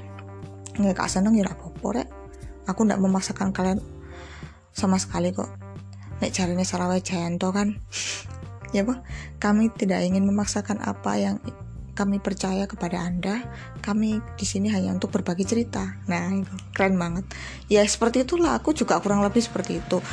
Nggak 0.80 1.04
kak 1.04 1.10
seneng 1.12 1.36
ya 1.36 1.48
apa 1.48 1.88
rek. 1.92 2.08
Aku 2.68 2.88
nggak 2.88 3.00
memaksakan 3.00 3.52
kalian 3.52 3.80
sama 4.72 4.96
sekali 4.98 5.36
kok. 5.36 5.52
Nek 6.24 6.32
carinya 6.34 6.66
Sarawai 6.66 7.04
Jayanto 7.04 7.52
kan. 7.52 7.76
Ya 8.76 8.84
pak 8.84 9.00
kami 9.40 9.72
tidak 9.72 10.04
ingin 10.04 10.28
memaksakan 10.28 10.84
apa 10.84 11.16
yang 11.16 11.40
kami 11.96 12.20
percaya 12.20 12.68
kepada 12.68 13.00
anda. 13.00 13.48
Kami 13.80 14.20
di 14.36 14.44
sini 14.44 14.68
hanya 14.68 14.92
untuk 14.92 15.16
berbagi 15.16 15.48
cerita. 15.48 16.04
Nah 16.12 16.36
itu 16.36 16.52
keren 16.76 17.00
banget. 17.00 17.24
Ya 17.72 17.80
seperti 17.88 18.28
itulah. 18.28 18.60
Aku 18.60 18.76
juga 18.76 19.00
kurang 19.00 19.24
lebih 19.24 19.40
seperti 19.40 19.80
itu 19.80 20.04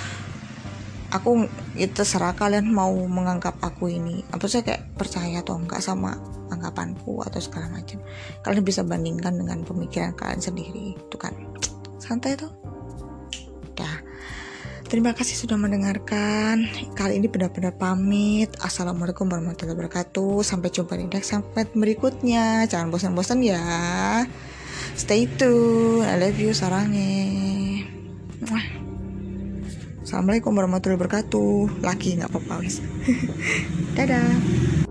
aku 1.15 1.47
itu 1.79 1.95
terserah 1.95 2.35
kalian 2.35 2.67
mau 2.75 2.91
menganggap 2.91 3.55
aku 3.63 3.87
ini 3.87 4.27
apa 4.35 4.51
sih 4.51 4.67
kayak 4.67 4.99
percaya 4.99 5.47
atau 5.47 5.55
enggak 5.55 5.79
sama 5.79 6.19
anggapanku 6.51 7.23
atau 7.23 7.39
segala 7.39 7.71
macam. 7.71 8.03
Kalian 8.43 8.67
bisa 8.67 8.83
bandingkan 8.83 9.39
dengan 9.39 9.63
pemikiran 9.63 10.19
kalian 10.19 10.43
sendiri 10.43 10.99
itu 10.99 11.17
kan? 11.17 11.33
Santai 12.03 12.35
tuh 12.35 12.51
dah. 13.79 14.03
Terima 14.85 15.17
kasih 15.17 15.35
sudah 15.35 15.57
mendengarkan. 15.57 16.69
Kali 16.93 17.19
ini 17.19 17.27
benar-benar 17.27 17.75
pamit. 17.75 18.53
Assalamualaikum 18.61 19.27
warahmatullahi 19.27 19.75
wabarakatuh. 19.75 20.45
Sampai 20.45 20.71
jumpa 20.71 20.95
di 20.95 21.09
next 21.09 21.33
sampai 21.33 21.67
berikutnya. 21.73 22.69
Jangan 22.69 22.93
bosan-bosan 22.93 23.43
ya. 23.43 23.65
Stay 24.95 25.27
tune. 25.27 26.05
I 26.05 26.21
love 26.21 26.39
you 26.39 26.55
sarangnya 26.55 27.25
Assalamualaikum 30.15 30.55
warahmatullahi 30.55 30.95
wabarakatuh. 31.03 31.83
Lagi 31.83 32.15
nggak 32.15 32.31
apa-apa 32.31 32.63
wis. 32.63 32.79
Dadah. 33.99 34.84